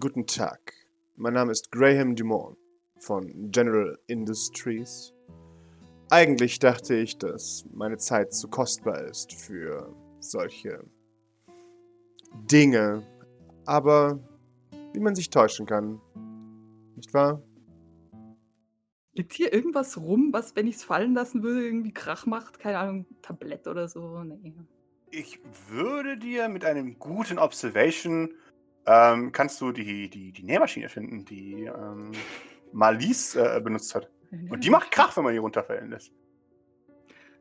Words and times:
Guten 0.00 0.26
Tag. 0.26 0.72
Mein 1.14 1.34
Name 1.34 1.52
ist 1.52 1.70
Graham 1.70 2.16
Dumont 2.16 2.58
von 2.98 3.52
General 3.52 3.96
Industries. 4.08 5.14
Eigentlich 6.10 6.58
dachte 6.58 6.96
ich, 6.96 7.16
dass 7.16 7.64
meine 7.72 7.96
Zeit 7.96 8.34
zu 8.34 8.48
kostbar 8.48 9.04
ist 9.04 9.32
für 9.32 9.94
solche 10.18 10.84
Dinge. 12.50 13.06
Aber 13.66 14.18
wie 14.94 14.98
man 14.98 15.14
sich 15.14 15.30
täuschen 15.30 15.64
kann, 15.64 16.00
nicht 16.96 17.14
wahr? 17.14 17.40
Liegt 19.12 19.32
hier 19.32 19.52
irgendwas 19.52 19.96
rum, 19.96 20.30
was, 20.32 20.56
wenn 20.56 20.66
ich 20.66 20.74
es 20.74 20.82
fallen 20.82 21.14
lassen 21.14 21.44
würde, 21.44 21.64
irgendwie 21.64 21.92
Krach 21.92 22.26
macht? 22.26 22.58
Keine 22.58 22.78
Ahnung, 22.78 23.06
Tablett 23.22 23.68
oder 23.68 23.86
so? 23.86 24.24
Nee. 24.24 24.54
Ich 25.12 25.38
würde 25.68 26.18
dir 26.18 26.48
mit 26.48 26.64
einem 26.64 26.98
guten 26.98 27.38
Observation 27.38 28.34
ähm, 28.86 29.32
kannst 29.32 29.60
du 29.60 29.72
die, 29.72 30.08
die, 30.08 30.32
die 30.32 30.42
Nähmaschine 30.42 30.88
finden, 30.88 31.24
die 31.24 31.64
ähm, 31.64 32.12
Marlies 32.72 33.34
äh, 33.36 33.60
benutzt 33.62 33.94
hat. 33.94 34.10
Und 34.50 34.64
die 34.64 34.70
macht 34.70 34.90
Krach, 34.90 35.16
wenn 35.16 35.24
man 35.24 35.32
die 35.32 35.38
runterfallen 35.38 35.90
lässt. 35.90 36.12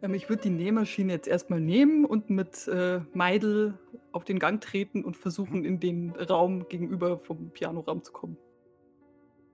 Ähm, 0.02 0.14
ich 0.14 0.30
würde 0.30 0.44
die 0.44 0.50
Nähmaschine 0.50 1.14
jetzt 1.14 1.28
erstmal 1.28 1.60
nehmen 1.60 2.06
und 2.06 2.30
mit 2.30 2.68
äh, 2.68 3.00
Meidel 3.14 3.78
auf 4.12 4.24
den 4.26 4.38
Gang 4.38 4.62
treten 4.62 5.04
und 5.04 5.18
versuchen, 5.18 5.66
in 5.66 5.80
den 5.80 6.12
Raum 6.12 6.68
gegenüber 6.70 7.18
vom 7.20 7.50
Pianoraum 7.52 8.04
zu 8.04 8.12
kommen. 8.12 8.38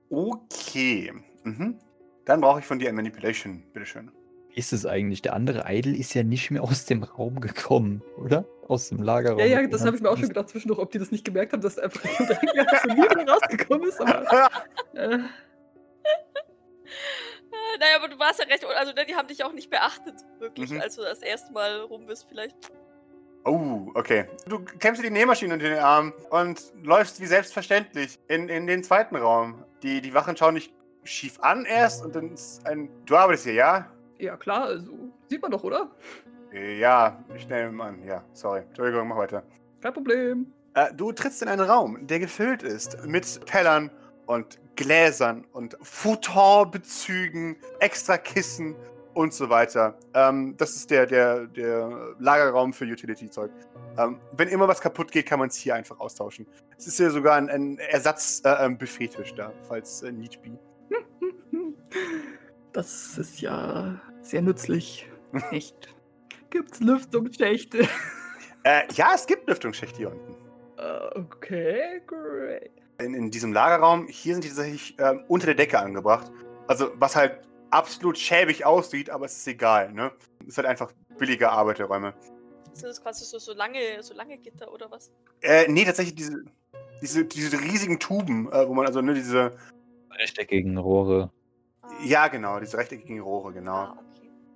Okay. 0.10 1.14
Mhm. 1.44 1.80
Dann 2.26 2.42
brauche 2.42 2.60
ich 2.60 2.66
von 2.66 2.80
dir 2.80 2.90
ein 2.90 2.96
Manipulation, 2.96 3.64
bitteschön. 3.74 4.12
Wie 4.50 4.60
ist 4.60 4.74
es 4.74 4.86
eigentlich? 4.86 5.22
Der 5.22 5.34
andere 5.34 5.66
Idol 5.68 5.96
ist 5.96 6.14
ja 6.14 6.24
nicht 6.24 6.52
mehr 6.52 6.64
aus 6.64 6.86
dem 6.86 7.04
Raum 7.04 7.40
gekommen, 7.40 8.02
oder? 8.18 8.46
Aus 8.70 8.88
dem 8.90 9.04
Lagerraum. 9.04 9.40
Ja, 9.40 9.46
ja, 9.46 9.68
das 9.68 9.84
habe 9.84 9.96
ich 9.98 10.02
mir 10.02 10.10
auch 10.10 10.18
schon 10.18 10.28
gedacht 10.30 10.48
zwischendurch, 10.50 10.80
ob 10.80 10.92
die 10.92 11.00
das 11.00 11.12
nicht 11.12 11.26
gemerkt 11.26 11.52
haben, 11.54 11.62
dass 11.62 11.78
einfach 11.78 12.02
so 12.18 12.24
nie 12.94 13.30
rausgekommen 13.30 13.90
ist. 13.90 14.00
Aber, 14.00 14.50
äh, 14.94 15.16
Äh, 15.16 15.20
Naja, 17.80 17.96
aber 17.98 18.08
du 18.10 18.20
warst 18.20 18.40
ja 18.40 18.46
recht, 18.46 18.64
also 18.66 18.94
ne, 18.94 19.06
die 19.08 19.16
haben 19.16 19.28
dich 19.28 19.44
auch 19.44 19.54
nicht 19.54 19.70
beachtet, 19.70 20.16
wirklich, 20.40 20.70
Mhm. 20.72 20.82
als 20.82 20.96
du 20.96 21.02
das 21.02 21.22
erste 21.22 21.52
Mal 21.52 21.82
rum 21.82 22.06
bist, 22.06 22.28
vielleicht. 22.30 22.56
Oh, 23.46 23.90
okay. 23.96 24.26
Du 24.48 24.60
kämpfst 24.64 25.02
dir 25.04 25.08
die 25.08 25.14
Nähmaschine 25.14 25.54
unter 25.54 25.68
den 25.70 25.80
Arm 25.80 26.14
und 26.30 26.62
läufst 26.84 27.20
wie 27.22 27.26
selbstverständlich 27.26 28.20
in, 28.28 28.50
in 28.50 28.68
den 28.68 28.84
zweiten 28.84 29.16
Raum. 29.16 29.64
Die, 29.82 30.02
die 30.02 30.14
Wachen 30.14 30.36
schauen 30.38 30.56
dich 30.56 30.74
schief 31.04 31.40
an 31.40 31.66
erst 31.66 32.04
und 32.04 32.16
dann 32.16 32.34
ist 32.34 32.66
ein. 32.68 32.90
Du 33.06 33.16
arbeitest 33.16 33.46
hier, 33.46 33.54
ja? 33.54 33.92
ja, 34.20 34.36
klar, 34.36 34.66
also 34.66 34.92
sieht 35.30 35.42
man 35.42 35.52
doch, 35.52 35.64
oder? 35.64 35.90
Äh, 36.54 36.80
Ja, 36.80 37.24
ich 37.36 37.48
nehme 37.48 37.84
an. 37.84 38.04
Ja, 38.04 38.24
sorry. 38.34 38.62
Entschuldigung, 38.62 39.08
mach 39.08 39.18
weiter. 39.18 39.44
Kein 39.82 39.94
Problem. 39.94 40.54
Äh, 40.74 40.94
du 40.94 41.12
trittst 41.12 41.42
in 41.42 41.48
einen 41.48 41.68
Raum, 41.68 42.06
der 42.08 42.20
gefüllt 42.20 42.64
ist 42.64 43.06
mit 43.06 43.46
Tellern 43.46 43.90
und 44.26 44.60
Gläsern 44.76 45.46
und 45.52 45.76
Futonbezügen, 45.82 47.58
extra 47.80 48.18
Kissen 48.18 48.76
und 49.14 49.34
so 49.34 49.50
weiter. 49.50 49.98
Ähm, 50.14 50.56
das 50.58 50.76
ist 50.76 50.92
der, 50.92 51.06
der, 51.06 51.48
der 51.48 52.16
Lagerraum 52.20 52.72
für 52.72 52.86
Utility-Zeug. 52.86 53.52
Ähm, 53.98 54.20
wenn 54.34 54.48
immer 54.48 54.68
was 54.68 54.80
kaputt 54.80 55.12
geht, 55.12 55.26
kann 55.26 55.40
man 55.40 55.50
es 55.50 55.56
hier 55.56 55.76
einfach 55.76 56.00
austauschen. 56.00 56.46
Es 56.78 56.88
ist 56.88 56.98
hier 56.98 57.10
sogar 57.12 57.36
ein, 57.36 57.50
ein 57.50 57.80
Ersatz-Buffettisch 57.80 59.34
da, 59.34 59.52
falls 59.68 60.04
äh, 60.04 60.12
need 60.12 60.42
be. 60.42 60.58
Das 62.72 63.18
ist 63.18 63.42
ja 63.42 64.00
sehr 64.22 64.42
nützlich. 64.42 65.10
Echt. 65.52 65.90
Gibt's 66.50 66.80
Lüftungsschächte? 66.80 67.88
Äh, 68.64 68.82
ja, 68.92 69.14
es 69.16 69.26
gibt 69.26 69.48
Lüftungsschächte 69.48 69.98
hier 70.00 70.12
unten. 70.12 70.36
Äh, 70.78 71.18
okay, 71.18 72.02
great. 72.06 72.70
in, 73.00 73.14
in 73.14 73.32
diesem 73.32 73.54
Lagerraum, 73.54 74.08
hier 74.10 74.34
sind 74.34 74.44
die 74.44 74.50
tatsächlich 74.50 74.98
ähm, 75.00 75.24
unter 75.30 75.46
der 75.46 75.56
Decke 75.56 75.80
angebracht. 75.80 76.30
Also, 76.68 76.92
was 76.96 77.16
halt 77.16 77.40
absolut 77.70 78.18
schäbig 78.18 78.66
aussieht, 78.66 79.10
aber 79.10 79.28
es 79.28 79.38
ist 79.38 79.48
egal, 79.48 79.94
ne? 79.94 80.12
Es 80.42 80.50
ist 80.50 80.58
halt 80.58 80.68
einfach 80.68 80.92
billige 81.18 81.50
Arbeiterräume. 81.50 82.14
Sind 82.74 82.90
das 82.90 83.02
quasi 83.02 83.24
so, 83.24 83.40
so, 83.40 83.54
lange, 83.54 84.04
so 84.04 84.14
lange 84.14 84.38
Gitter 84.38 84.70
oder 84.74 84.92
was? 84.92 85.10
Äh, 85.42 85.72
nee, 85.72 85.86
tatsächlich 85.86 86.16
diese, 86.16 86.44
diese, 87.02 87.24
diese 87.24 87.62
riesigen 87.62 87.98
Tuben, 87.98 88.52
äh, 88.52 88.68
wo 88.68 88.74
man 88.74 88.86
also, 88.86 89.02
ne, 89.02 89.14
diese, 89.14 89.54
rechteckigen 90.20 90.78
Rohre. 90.78 91.32
Ah. 91.82 91.90
ja, 92.04 92.28
genau, 92.28 92.60
diese 92.60 92.78
rechteckigen 92.78 93.20
Rohre, 93.22 93.54
genau. 93.54 93.72
Ah, 93.72 93.92
okay. 93.98 94.09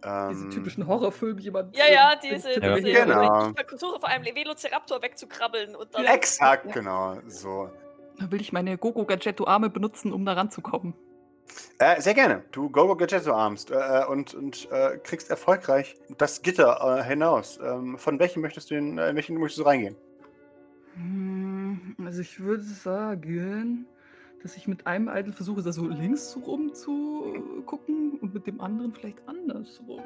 Diese 0.04 0.44
Ähm, 0.46 0.52
typischen 0.52 0.86
Horrorfilme, 0.88 1.40
jemand. 1.40 1.76
Ja, 1.78 1.86
ja, 1.88 2.14
äh, 2.14 2.18
diese, 2.22 2.60
Ja. 2.62 2.76
diese 2.76 2.92
Genau. 2.92 3.52
ich 3.58 3.68
versuche 3.68 4.00
vor 4.00 4.10
allem 4.10 4.24
Velociraptor 4.26 5.02
wegzukrabbeln 5.02 5.76
und 5.76 5.96
dann. 5.96 6.06
Exakt, 6.06 6.74
genau, 6.74 7.18
so. 7.28 7.70
Da 8.20 8.30
will 8.30 8.42
ich 8.42 8.52
meine 8.52 8.78
Gogo 8.78 9.06
Gadgetto-Arme 9.06 9.70
benutzen, 9.70 10.12
um 10.12 10.26
da 10.26 10.34
ranzukommen. 10.34 10.94
Äh, 11.80 12.02
sehr 12.02 12.14
gerne. 12.14 12.44
Du 12.52 12.70
Gogo 12.70 12.96
Gadgetto 12.96 13.32
armst 13.34 13.72
äh, 13.72 14.04
und, 14.10 14.34
und 14.34 14.68
äh, 14.72 14.98
kriegst 14.98 15.30
erfolgreich 15.30 15.96
das 16.18 16.42
Gitter 16.42 17.00
äh, 17.00 17.04
hinaus. 17.04 17.60
Ähm, 17.64 17.98
von 17.98 18.20
welchem 18.20 18.42
möchtest 18.42 18.72
du 18.72 18.76
in, 18.76 18.98
äh, 18.98 19.10
in 19.10 19.16
welchen 19.16 19.38
möchtest 19.38 19.60
du 19.60 19.64
reingehen? 19.64 19.96
Hm, 20.96 21.96
Also 22.06 22.22
ich 22.22 22.40
würde 22.40 22.64
sagen, 22.64 23.86
dass 24.44 24.58
ich 24.58 24.68
mit 24.68 24.86
einem 24.86 25.08
Idol 25.08 25.32
versuche, 25.34 25.62
da 25.64 25.72
so 25.72 25.88
links 25.88 26.38
rum 26.46 26.74
zu 26.74 27.64
gucken 27.66 28.20
und 28.22 28.34
mit 28.34 28.46
dem 28.46 28.60
anderen 28.62 28.94
vielleicht 28.94 29.18
andersrum. 29.28 30.02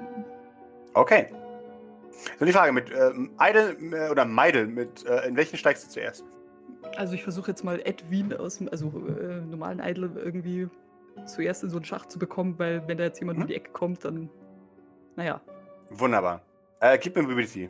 Okay. 0.93 1.27
So 2.39 2.45
die 2.45 2.51
Frage 2.53 2.71
mit 2.71 2.91
ähm, 2.91 3.31
Idle 3.39 3.75
äh, 3.91 4.09
oder 4.09 4.25
Meidel, 4.25 4.67
mit 4.67 5.05
äh, 5.05 5.27
in 5.27 5.35
welchen 5.35 5.57
steigst 5.57 5.85
du 5.85 5.89
zuerst? 5.89 6.23
Also 6.95 7.13
ich 7.13 7.23
versuche 7.23 7.51
jetzt 7.51 7.63
mal 7.63 7.79
Edwin 7.83 8.33
aus 8.33 8.59
dem, 8.59 8.69
also 8.69 8.87
äh, 8.87 9.41
normalen 9.41 9.79
Idol 9.79 10.11
irgendwie 10.15 10.69
zuerst 11.25 11.63
in 11.63 11.69
so 11.69 11.77
einen 11.77 11.85
Schacht 11.85 12.11
zu 12.11 12.19
bekommen, 12.19 12.55
weil 12.57 12.87
wenn 12.87 12.97
da 12.97 13.05
jetzt 13.05 13.19
jemand 13.19 13.39
Mhm. 13.39 13.43
um 13.43 13.47
die 13.47 13.55
Ecke 13.55 13.71
kommt, 13.71 14.05
dann, 14.05 14.29
naja. 15.15 15.41
Wunderbar. 15.89 16.41
Äh, 16.79 16.97
gib 16.99 17.15
mir 17.15 17.23
Mobility. 17.23 17.69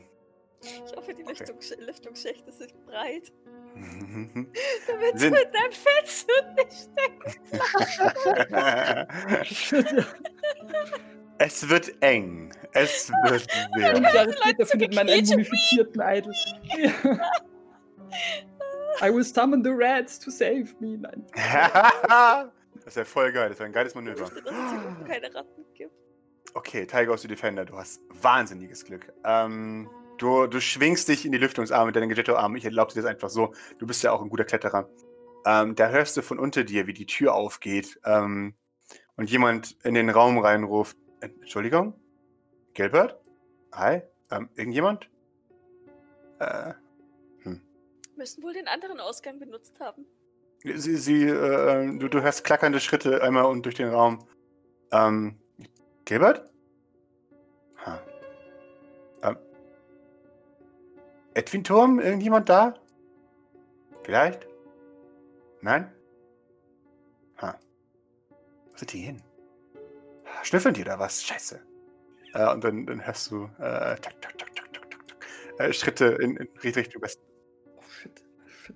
Ich 0.61 0.95
hoffe, 0.95 1.13
die 1.13 1.23
Okay. 1.23 1.33
Lüftungs 1.39 1.73
Lüftungsschächte 1.79 2.51
sind 2.57 2.85
breit. 2.85 3.31
Damit 3.75 5.19
Sind- 5.19 5.35
du 5.35 5.41
in 5.41 5.51
deinem 5.51 5.71
Fettsuit 5.71 6.45
nicht 6.55 6.89
steckst. 6.91 7.39
es 11.37 11.69
wird 11.69 12.01
eng. 12.01 12.51
Es 12.73 13.11
wird 13.29 13.47
sehr. 13.75 13.97
Jahre 13.97 14.31
so 14.31 14.37
später 14.41 14.65
findet 14.65 14.95
man 14.95 15.09
einen 15.09 15.27
mumifizierten 15.27 16.01
Idol. 16.01 16.33
I 19.01 19.13
will 19.13 19.23
summon 19.23 19.63
the 19.63 19.71
rats 19.71 20.17
to 20.19 20.31
save 20.31 20.73
me. 20.79 20.97
Nein. 20.97 21.25
das 22.73 22.87
ist 22.87 22.97
ja 22.97 23.05
voll 23.05 23.31
geil. 23.31 23.49
Das 23.49 23.59
ist 23.59 23.65
ein 23.65 23.71
geiles 23.73 23.93
Manöver. 23.93 24.23
Dass 24.25 24.31
es 24.33 24.43
hier 24.71 24.87
unten 24.87 25.05
keine 25.05 25.33
Ratten 25.35 25.65
gibt. 25.75 25.93
Okay, 26.55 26.87
Tiger 26.87 27.13
aus 27.13 27.21
the 27.21 27.27
Defender, 27.27 27.65
du 27.65 27.77
hast 27.77 28.01
wahnsinniges 28.23 28.83
Glück. 28.85 29.13
Ähm, 29.23 29.87
du, 30.17 30.47
du 30.47 30.59
schwingst 30.59 31.07
dich 31.07 31.25
in 31.25 31.31
die 31.31 31.37
Lüftungsarme 31.37 31.87
mit 31.87 31.95
deinen 31.95 32.09
Gadgetto-Armen. 32.09 32.57
Ich 32.57 32.65
erlaube 32.65 32.93
dir 32.93 33.01
das 33.01 33.09
einfach 33.09 33.29
so. 33.29 33.53
Du 33.77 33.87
bist 33.87 34.03
ja 34.03 34.11
auch 34.11 34.21
ein 34.21 34.29
guter 34.29 34.45
Kletterer. 34.45 34.89
Ähm, 35.45 35.75
da 35.75 35.89
hörst 35.89 36.17
du 36.17 36.21
von 36.21 36.39
unter 36.39 36.63
dir, 36.63 36.87
wie 36.87 36.93
die 36.93 37.05
Tür 37.05 37.33
aufgeht 37.33 37.99
ähm, 38.05 38.53
und 39.15 39.29
jemand 39.29 39.77
in 39.83 39.93
den 39.93 40.09
Raum 40.09 40.37
reinruft. 40.39 40.97
Äh, 41.21 41.29
Entschuldigung? 41.41 41.93
Gilbert? 42.73 43.19
Hi? 43.73 44.01
Ähm, 44.29 44.49
irgendjemand? 44.55 45.09
Äh, 46.39 46.73
Müssen 48.17 48.41
wohl 48.41 48.53
den 48.53 48.67
anderen 48.67 48.99
Ausgang 48.99 49.39
benutzt 49.39 49.79
haben. 49.79 50.05
sie, 50.63 50.95
sie, 50.97 51.23
äh, 51.25 51.97
du, 51.99 52.07
du 52.07 52.21
hörst 52.21 52.43
klackernde 52.43 52.79
Schritte 52.79 53.21
einmal 53.21 53.45
und 53.45 53.63
durch 53.63 53.75
den 53.75 53.89
Raum. 53.89 54.25
Ähm, 54.91 55.37
Gilbert? 56.05 56.49
Edwin 61.37 61.63
Turm? 61.63 61.99
Irgendjemand 61.99 62.49
da? 62.49 62.73
Vielleicht? 64.03 64.47
Nein? 65.61 65.91
Ha. 67.41 67.59
Wo 68.71 68.77
sind 68.77 68.93
die 68.93 68.99
hin? 68.99 69.21
Schnüffeln 70.43 70.73
die 70.73 70.83
da 70.83 70.97
was? 70.97 71.23
Scheiße. 71.23 71.59
Äh, 72.33 72.51
und 72.51 72.63
dann, 72.63 72.85
dann 72.85 73.05
hörst 73.05 73.29
du 73.31 73.45
äh, 73.59 73.95
tak, 73.97 74.21
tak, 74.21 74.37
tak, 74.37 74.49
äh, 75.59 75.73
Schritte 75.73 76.05
in, 76.05 76.37
in 76.37 76.47
Richtung 76.63 77.01
Westen. 77.01 77.23
Oh 77.75 77.81
shit, 77.89 78.23
shit. 78.63 78.75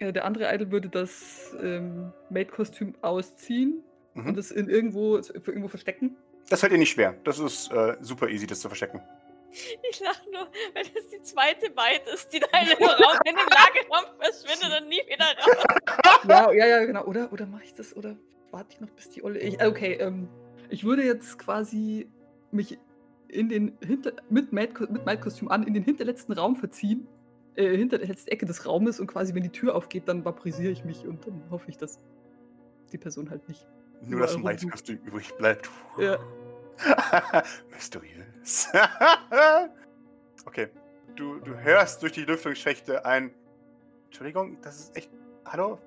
Ja, 0.00 0.12
der 0.12 0.24
andere 0.24 0.54
Idol 0.54 0.70
würde 0.70 0.88
das 0.88 1.54
ähm, 1.62 2.12
Maid-Kostüm 2.30 2.94
ausziehen 3.02 3.82
Mhm. 4.14 4.28
und 4.28 4.38
es 4.38 4.50
in 4.50 4.70
irgendwo, 4.70 5.16
irgendwo 5.18 5.68
verstecken. 5.68 6.16
Das 6.48 6.60
fällt 6.60 6.72
dir 6.72 6.78
nicht 6.78 6.92
schwer. 6.92 7.14
Das 7.24 7.38
ist 7.38 7.70
äh, 7.70 7.96
super 8.00 8.28
easy, 8.28 8.46
das 8.46 8.60
zu 8.60 8.68
verstecken. 8.68 9.02
Ich 9.90 10.00
lache 10.00 10.30
nur, 10.30 10.48
wenn 10.74 10.86
es 10.86 11.08
die 11.08 11.22
zweite 11.22 11.70
Maid 11.70 12.06
ist, 12.12 12.32
die 12.32 12.40
da 12.40 12.46
in 12.60 12.68
dem 12.68 12.86
Raum, 12.86 13.18
in 13.24 13.34
dem 13.34 13.48
Lagerraum 13.48 14.20
verschwindet 14.20 14.82
und 14.82 14.88
nie 14.88 15.02
wieder 15.06 15.24
raus. 15.24 16.24
ja, 16.28 16.52
ja, 16.52 16.66
ja, 16.66 16.84
genau. 16.84 17.04
Oder, 17.04 17.32
oder 17.32 17.46
mache 17.46 17.64
ich 17.64 17.74
das, 17.74 17.96
oder 17.96 18.16
warte 18.50 18.72
ich 18.72 18.80
noch, 18.80 18.90
bis 18.90 19.08
die 19.10 19.22
Olle. 19.22 19.38
Ich, 19.38 19.62
okay, 19.64 19.94
ähm, 19.94 20.28
ich 20.68 20.84
würde 20.84 21.04
jetzt 21.04 21.38
quasi 21.38 22.10
mich 22.50 22.78
in 23.28 23.48
den 23.48 23.76
hinter, 23.84 24.12
mit 24.28 24.52
Maid- 24.52 24.78
mit 24.90 25.04
Maid-Kostüm 25.04 25.48
an 25.48 25.62
in 25.66 25.74
den 25.74 25.82
hinterletzten 25.82 26.34
Raum 26.34 26.56
verziehen, 26.56 27.06
äh, 27.56 27.76
hinter 27.76 27.98
der 27.98 28.08
letzten 28.08 28.30
Ecke 28.30 28.46
des 28.46 28.66
Raumes 28.66 29.00
und 29.00 29.06
quasi, 29.08 29.34
wenn 29.34 29.42
die 29.42 29.50
Tür 29.50 29.74
aufgeht, 29.74 30.08
dann 30.08 30.24
vaporisiere 30.24 30.70
ich 30.72 30.84
mich 30.84 31.06
und 31.06 31.26
dann 31.26 31.42
hoffe 31.50 31.68
ich, 31.70 31.76
dass 31.76 31.98
die 32.92 32.98
Person 32.98 33.30
halt 33.30 33.48
nicht. 33.48 33.66
Nur 34.02 34.20
das 34.20 34.34
Überall 34.34 34.54
weiße 34.54 34.64
rumsucht. 34.66 34.72
Kostüm 34.72 34.98
übrig 35.06 35.34
bleibt. 35.34 35.68
Ja. 35.98 36.18
Mysteriös. 37.70 38.68
okay. 40.46 40.68
Du, 41.14 41.40
du 41.40 41.56
hörst 41.58 42.02
durch 42.02 42.12
die 42.12 42.24
Lüftungsschächte 42.24 43.04
ein. 43.04 43.32
Entschuldigung, 44.06 44.60
das 44.60 44.80
ist 44.80 44.96
echt. 44.96 45.10
Hallo? 45.46 45.78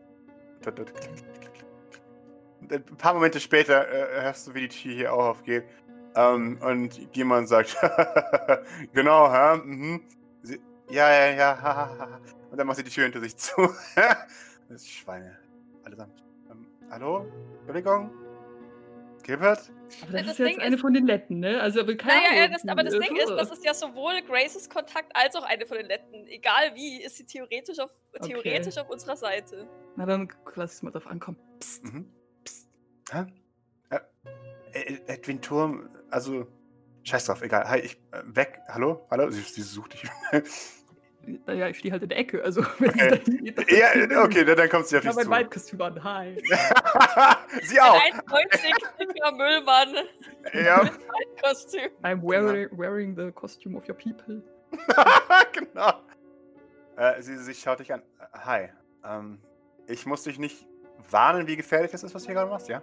Und 2.62 2.74
Ein 2.74 2.84
paar 2.98 3.14
Momente 3.14 3.40
später 3.40 3.88
äh, 3.88 4.22
hörst 4.24 4.48
du, 4.48 4.54
wie 4.54 4.62
die 4.62 4.70
Tür 4.70 4.94
hier 4.94 5.14
auch 5.14 5.26
aufgeht. 5.26 5.66
Ähm, 6.16 6.60
und 6.62 7.16
jemand 7.16 7.48
sagt: 7.48 7.78
Genau, 8.94 9.32
hä? 9.32 9.58
Mhm. 9.64 10.04
Sie, 10.42 10.60
ja, 10.90 11.12
ja, 11.12 11.36
ja. 11.36 11.62
ha, 11.62 11.76
ha, 11.76 11.98
ha. 12.00 12.20
Und 12.50 12.58
dann 12.58 12.66
macht 12.66 12.78
sie 12.78 12.84
die 12.84 12.90
Tür 12.90 13.04
hinter 13.04 13.20
sich 13.20 13.38
zu. 13.38 13.74
das 13.96 14.82
ist 14.82 14.90
Schweine. 14.90 15.38
Allesamt. 15.84 16.24
Ähm, 16.50 16.66
hallo? 16.90 17.28
Entschuldigung? 17.60 18.10
Gilbert? 19.30 19.60
Aber 20.02 20.12
das, 20.12 20.22
Das 20.22 20.32
ist 20.32 20.40
jetzt 20.40 20.48
Ding 20.50 20.60
eine 20.60 20.76
ist- 20.76 20.82
von 20.82 20.94
den 20.94 21.06
Letten, 21.06 21.40
ne? 21.40 21.62
Also, 21.62 21.82
aber 21.82 21.96
keine 21.96 22.22
Naja, 22.24 22.42
ja, 22.42 22.48
das, 22.48 22.68
aber 22.68 22.84
das 22.84 22.94
Ding 22.98 23.16
ist, 23.16 23.30
das 23.30 23.52
ist 23.52 23.64
ja 23.64 23.74
sowohl 23.76 24.22
Graces 24.24 24.68
Kontakt 24.70 25.16
als 25.16 25.36
auch 25.36 25.44
eine 25.44 25.66
von 25.68 25.78
den 25.78 25.86
Letten. 25.86 26.26
Egal 26.28 26.74
wie, 26.74 27.02
ist 27.04 27.18
sie 27.18 27.26
theoretisch 27.26 27.78
auf, 27.80 27.92
Okay. 28.20 28.30
theoretisch 28.34 28.78
auf 28.80 28.90
unserer 28.90 29.16
Seite. 29.16 29.68
Na, 29.96 30.06
dann 30.08 30.28
lass 30.56 30.74
es 30.74 30.82
mal 30.82 30.90
drauf 30.92 31.06
ankommen. 31.06 31.38
Psst. 31.60 31.84
Mhm. 31.86 32.12
Hä? 33.12 33.26
Äh, 33.92 34.00
äh, 34.80 35.00
Edwin 35.08 35.42
Turm, 35.42 35.90
also. 36.10 36.48
Scheiß 37.04 37.26
drauf, 37.26 37.42
egal. 37.42 37.68
Hi, 37.70 37.80
ich. 37.80 37.98
Äh, 38.12 38.22
weg. 38.26 38.60
Hallo? 38.68 39.08
Hallo? 39.12 39.30
Sie, 39.30 39.42
sie 39.42 39.62
sucht 39.62 39.94
dich. 39.94 40.10
Naja, 41.46 41.68
ich 41.70 41.78
stehe 41.80 41.92
halt 41.92 42.04
in 42.04 42.10
der 42.10 42.18
Ecke, 42.18 42.44
also 42.44 42.62
wenn 42.80 42.90
Okay. 42.90 43.10
es 43.12 43.20
dahin 43.24 43.44
geht, 43.46 43.58
dann- 43.58 43.66
ja, 44.12 44.24
okay, 44.24 44.46
dann, 44.46 44.58
dann 44.58 44.70
kommt 44.70 44.88
sie 44.88 44.98
auf 44.98 45.04
Ich 45.04 45.10
dich 45.10 45.16
habe 45.18 45.24
zu. 45.24 45.30
mein 45.30 45.40
Waldkostüm 45.42 45.82
an. 45.82 46.04
Hi. 46.04 46.36
sie 47.64 47.80
auch. 47.82 47.94
Ein 48.04 48.14
1,90-jähriger 48.22 49.38
Müllmann 49.38 49.96
Ja, 50.54 50.84
mit 50.84 50.94
Kostüm. 51.44 51.90
I'm 52.04 52.22
wearing, 52.22 52.70
wearing 52.78 53.16
the 53.16 53.32
costume 53.32 53.78
of 53.78 53.88
your 53.88 53.96
people. 53.96 54.42
genau. 55.52 55.94
Äh, 56.98 57.22
sie, 57.22 57.38
sie 57.38 57.54
schaut 57.54 57.80
dich 57.80 57.94
an. 57.94 58.02
Hi. 58.34 58.70
Ähm, 59.06 59.40
ich 59.88 60.06
muss 60.06 60.24
dich 60.24 60.38
nicht 60.40 60.68
warnen, 61.10 61.48
wie 61.48 61.56
gefährlich 61.56 61.92
das 61.92 62.04
ist, 62.04 62.14
was 62.14 62.24
du 62.24 62.28
hier 62.28 62.36
gerade 62.36 62.50
machst, 62.50 62.68
ja? 62.68 62.82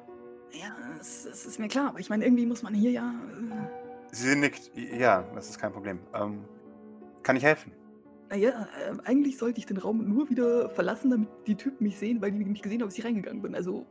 Ja, 0.53 0.75
es, 1.01 1.27
es 1.27 1.45
ist 1.45 1.59
mir 1.59 1.69
klar, 1.69 1.89
aber 1.89 1.99
ich 1.99 2.09
meine, 2.09 2.25
irgendwie 2.25 2.47
muss 2.47 2.63
man 2.63 2.73
hier 2.75 2.91
ja. 2.91 3.13
Äh, 3.13 4.15
Sie 4.15 4.35
nickt. 4.37 4.71
Ja, 4.75 5.23
das 5.35 5.51
ist 5.51 5.59
kein 5.61 5.73
Problem. 5.73 5.99
Ähm, 6.15 6.45
kann 7.23 7.37
ich 7.37 7.43
helfen? 7.45 7.73
Naja, 8.29 8.69
äh, 8.79 8.97
eigentlich 9.05 9.39
sollte 9.39 9.59
ich 9.59 9.67
den 9.67 9.77
Raum 9.77 10.09
nur 10.09 10.29
wieder 10.29 10.69
verlassen, 10.71 11.11
damit 11.11 11.29
die 11.47 11.55
Typen 11.55 11.85
mich 11.85 11.99
sehen, 11.99 12.21
weil 12.21 12.33
die 12.33 12.45
mich 12.45 12.63
gesehen 12.63 12.81
haben, 12.81 12.89
als 12.89 12.99
ich 12.99 13.05
reingegangen 13.05 13.43
bin. 13.43 13.55
Also, 13.55 13.87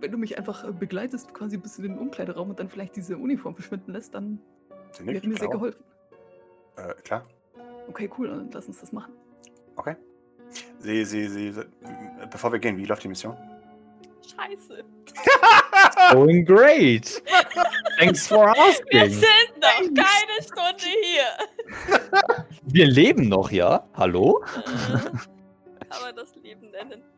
wenn 0.00 0.12
du 0.12 0.18
mich 0.18 0.38
einfach 0.38 0.64
äh, 0.64 0.72
begleitest, 0.72 1.34
quasi 1.34 1.56
bis 1.56 1.76
in 1.78 1.84
den 1.84 1.98
Umkleideraum 1.98 2.50
und 2.50 2.60
dann 2.60 2.68
vielleicht 2.68 2.96
diese 2.96 3.16
Uniform 3.16 3.54
verschwinden 3.54 3.92
lässt, 3.92 4.14
dann 4.14 4.40
Sie 4.92 5.06
wäre 5.06 5.26
mir 5.26 5.36
sehr 5.36 5.48
geholfen. 5.48 5.82
Äh, 6.76 6.94
klar. 7.02 7.26
Okay, 7.88 8.10
cool, 8.18 8.28
dann 8.28 8.50
lass 8.52 8.66
uns 8.66 8.80
das 8.80 8.92
machen. 8.92 9.12
Okay. 9.76 9.96
Sie, 10.78 11.04
sie, 11.04 11.28
sie, 11.28 11.52
sie, 11.52 11.62
bevor 12.30 12.52
wir 12.52 12.58
gehen, 12.58 12.76
wie 12.76 12.84
läuft 12.84 13.04
die 13.04 13.08
Mission? 13.08 13.36
Scheiße. 14.22 14.84
Going 16.12 16.44
great. 16.44 17.22
Thanks 17.98 18.26
for 18.26 18.46
Wir 18.46 19.02
asking. 19.02 19.10
sind 19.10 19.60
noch 19.60 20.04
keine 20.04 20.42
Stunde 20.42 20.84
hier. 21.02 21.99
Wir 22.64 22.86
leben 22.86 23.28
noch, 23.28 23.50
ja? 23.50 23.88
Hallo? 23.94 24.44
Kann 24.54 26.02
man 26.02 26.16
das 26.16 26.34
Leben 26.36 26.70
nennen? 26.70 27.02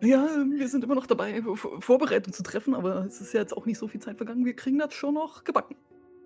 Ja, 0.00 0.28
wir 0.48 0.68
sind 0.68 0.84
immer 0.84 0.94
noch 0.94 1.06
dabei, 1.08 1.42
Vor- 1.42 1.82
Vorbereitung 1.82 2.32
zu 2.32 2.42
treffen, 2.44 2.72
aber 2.74 3.04
es 3.04 3.20
ist 3.20 3.32
ja 3.34 3.40
jetzt 3.40 3.56
auch 3.56 3.66
nicht 3.66 3.78
so 3.78 3.88
viel 3.88 4.00
Zeit 4.00 4.16
vergangen. 4.16 4.44
Wir 4.44 4.54
kriegen 4.54 4.78
das 4.78 4.94
schon 4.94 5.14
noch 5.14 5.42
gebacken. 5.42 5.76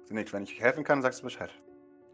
Sie 0.05 0.15
nickt. 0.15 0.31
Wenn 0.32 0.43
ich 0.43 0.53
euch 0.53 0.61
helfen 0.61 0.85
kann, 0.85 1.00
sagst 1.00 1.20
du 1.20 1.25
Bescheid. 1.25 1.50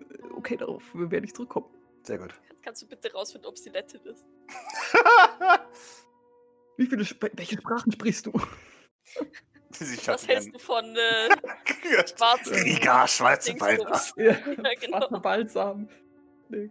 Äh, 0.01 0.05
Okay, 0.37 0.56
darauf 0.56 0.83
werde 0.95 1.27
ich 1.27 1.35
zurückkommen. 1.35 1.67
Sehr 2.05 2.19
gut. 2.19 2.35
Kannst 2.62 2.83
du 2.83 2.87
bitte 2.87 3.12
rausfinden, 3.12 3.49
ob 3.49 3.59
sie 3.59 3.71
Lettin 3.71 4.03
ist? 4.05 4.25
Wie 6.77 6.87
viele, 6.87 7.03
Sp 7.03 7.27
welche 7.35 7.56
Sprachen 7.56 7.91
sprichst 7.91 8.27
du? 8.27 8.33
Was 10.06 10.29
hältst 10.29 10.55
du 10.55 10.59
von 10.59 10.85
äh, 10.85 11.29
schwarzen 12.06 12.53
Krieger, 12.53 13.09
schwarze. 13.09 13.50
Dingsbums? 13.55 14.12
Ja, 14.17 14.25
Ja, 14.25 14.37
genau. 14.81 15.21
Balsam. 15.21 15.88
Äh, 16.50 16.69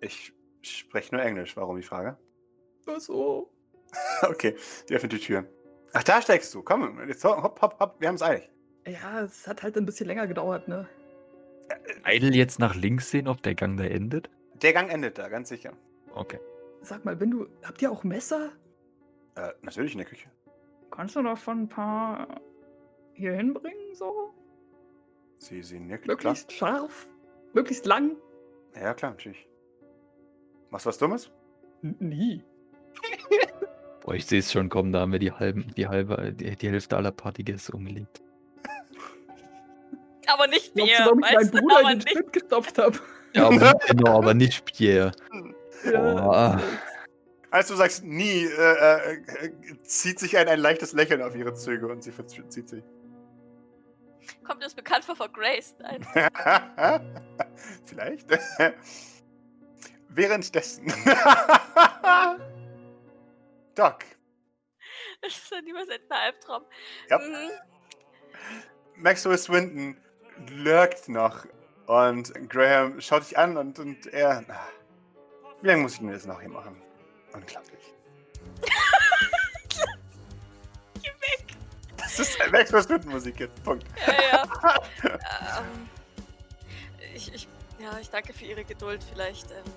Ich 0.00 0.32
spreche 0.62 1.14
nur 1.14 1.24
Englisch. 1.24 1.56
Warum 1.56 1.76
die 1.76 1.82
Frage? 1.82 2.16
Ahnung. 2.86 3.00
so. 3.00 3.50
Okay, 4.22 4.56
die 4.88 4.94
öffnet 4.96 5.12
die 5.12 5.18
Tür. 5.20 5.44
Ach, 5.92 6.02
da 6.02 6.20
steckst 6.20 6.52
du. 6.54 6.62
Komm, 6.62 7.06
jetzt 7.06 7.22
hopp, 7.24 7.60
hopp, 7.62 7.78
hopp. 7.78 8.00
Wir 8.00 8.08
haben 8.08 8.16
es 8.16 8.22
eilig. 8.22 8.50
Ja, 8.86 9.22
es 9.22 9.46
hat 9.46 9.62
halt 9.62 9.76
ein 9.76 9.86
bisschen 9.86 10.06
länger 10.08 10.26
gedauert, 10.26 10.66
ne? 10.66 10.88
Idle 12.04 12.32
jetzt 12.34 12.58
nach 12.58 12.74
links 12.74 13.10
sehen, 13.10 13.28
ob 13.28 13.42
der 13.42 13.54
Gang 13.54 13.76
da 13.76 13.84
endet? 13.84 14.28
Der 14.60 14.72
Gang 14.72 14.90
endet 14.90 15.16
da, 15.18 15.28
ganz 15.28 15.48
sicher. 15.48 15.72
Okay. 16.14 16.40
Sag 16.82 17.04
mal, 17.04 17.18
wenn 17.20 17.30
du. 17.30 17.46
Habt 17.62 17.80
ihr 17.80 17.90
auch 17.90 18.02
Messer? 18.04 18.50
Äh, 19.36 19.50
natürlich 19.62 19.92
in 19.92 19.98
der 19.98 20.06
Küche. 20.08 20.28
Kannst 20.94 21.16
du 21.16 21.22
davon 21.22 21.62
ein 21.62 21.68
paar 21.68 22.40
hier 23.14 23.32
hinbringen, 23.32 23.94
so? 23.94 24.32
Sie, 25.38 25.60
sie 25.60 25.80
nickt. 25.80 26.04
Klar. 26.04 26.16
Möglichst 26.16 26.52
scharf? 26.52 27.08
Möglichst 27.52 27.84
lang? 27.86 28.16
Ja, 28.80 28.94
klar, 28.94 29.10
natürlich. 29.10 29.48
Machst 30.70 30.86
du 30.86 30.88
was 30.88 30.98
Dummes? 30.98 31.32
N 31.82 31.96
nie. 31.98 32.44
Boah, 34.04 34.14
ich 34.14 34.24
sehe 34.26 34.38
es 34.38 34.52
schon 34.52 34.68
kommen, 34.68 34.92
da 34.92 35.00
haben 35.00 35.10
wir 35.10 35.18
die, 35.18 35.32
halben, 35.32 35.72
die, 35.76 35.88
halbe, 35.88 36.32
die, 36.32 36.54
die 36.54 36.68
Hälfte 36.68 36.96
aller 36.96 37.10
Partygäste 37.10 37.72
umgelegt. 37.72 38.22
Aber 40.28 40.46
nicht 40.46 40.74
Glaubst 40.74 40.92
mehr. 40.92 40.98
du, 40.98 41.04
warum 41.06 41.24
ich 41.24 41.34
meinen 41.34 41.50
Bruder 41.50 41.78
aber 41.78 41.90
in 41.90 41.98
den 41.98 42.04
nicht. 42.04 42.10
Schritt 42.12 42.32
gestopft 42.32 42.78
habe? 42.78 42.98
Ja, 43.34 43.46
aber, 43.48 43.74
genau, 43.88 44.18
aber 44.18 44.32
nicht 44.34 44.64
Pierre. 44.64 45.10
Boah. 45.84 46.60
Als 47.54 47.68
du 47.68 47.76
sagst 47.76 48.02
nie, 48.02 48.46
äh, 48.46 49.12
äh, 49.12 49.82
zieht 49.84 50.18
sich 50.18 50.36
ein, 50.36 50.48
ein 50.48 50.58
leichtes 50.58 50.92
Lächeln 50.92 51.22
auf 51.22 51.36
ihre 51.36 51.54
Züge 51.54 51.86
und 51.86 52.02
sie 52.02 52.10
verzieht 52.10 52.68
sich. 52.68 52.82
Kommt 54.42 54.60
das 54.60 54.74
bekannt 54.74 55.04
vor 55.04 55.14
von 55.14 55.32
Grace? 55.32 55.76
Nein. 55.78 56.04
Vielleicht. 57.86 58.28
Währenddessen. 60.08 60.86
Doc. 63.76 63.98
Das 65.22 65.36
ist 65.36 65.52
ja 65.52 65.62
niemals 65.62 65.88
ein 65.90 66.00
Albtraum. 66.08 66.64
Ja. 67.08 67.18
Mhm. 67.20 67.50
Maxwell 68.96 69.38
Swinton 69.38 69.96
lurkt 70.50 71.08
noch 71.08 71.46
und 71.86 72.32
Graham 72.50 73.00
schaut 73.00 73.22
dich 73.22 73.38
an 73.38 73.56
und, 73.56 73.78
und 73.78 74.08
er. 74.08 74.44
Wie 75.62 75.68
lange 75.68 75.82
muss 75.82 75.92
ich 75.92 75.98
denn 76.00 76.10
das 76.10 76.26
noch 76.26 76.40
hier 76.40 76.50
machen? 76.50 76.82
Unglaublich. 77.34 77.92
Geh 81.02 81.08
weg. 81.08 81.56
Das 81.96 82.18
ist 82.18 82.40
ein 82.40 82.50
Maxwell 82.50 82.82
Swinton 82.82 83.10
Musik 83.10 83.40
jetzt. 83.40 83.62
Punkt. 83.64 83.84
Ja, 84.06 84.14
ja. 84.32 84.44
ähm, 85.58 85.88
ich, 87.14 87.34
ich, 87.34 87.48
ja, 87.78 87.98
ich 88.00 88.08
danke 88.08 88.32
für 88.32 88.44
Ihre 88.44 88.64
Geduld. 88.64 89.02
Vielleicht. 89.02 89.50
Ähm, 89.50 89.72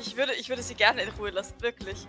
ich, 0.00 0.08
ich, 0.08 0.16
würde, 0.16 0.34
ich 0.34 0.48
würde 0.48 0.62
Sie 0.62 0.74
gerne 0.74 1.02
in 1.02 1.08
Ruhe 1.10 1.30
lassen, 1.30 1.54
wirklich. 1.60 2.06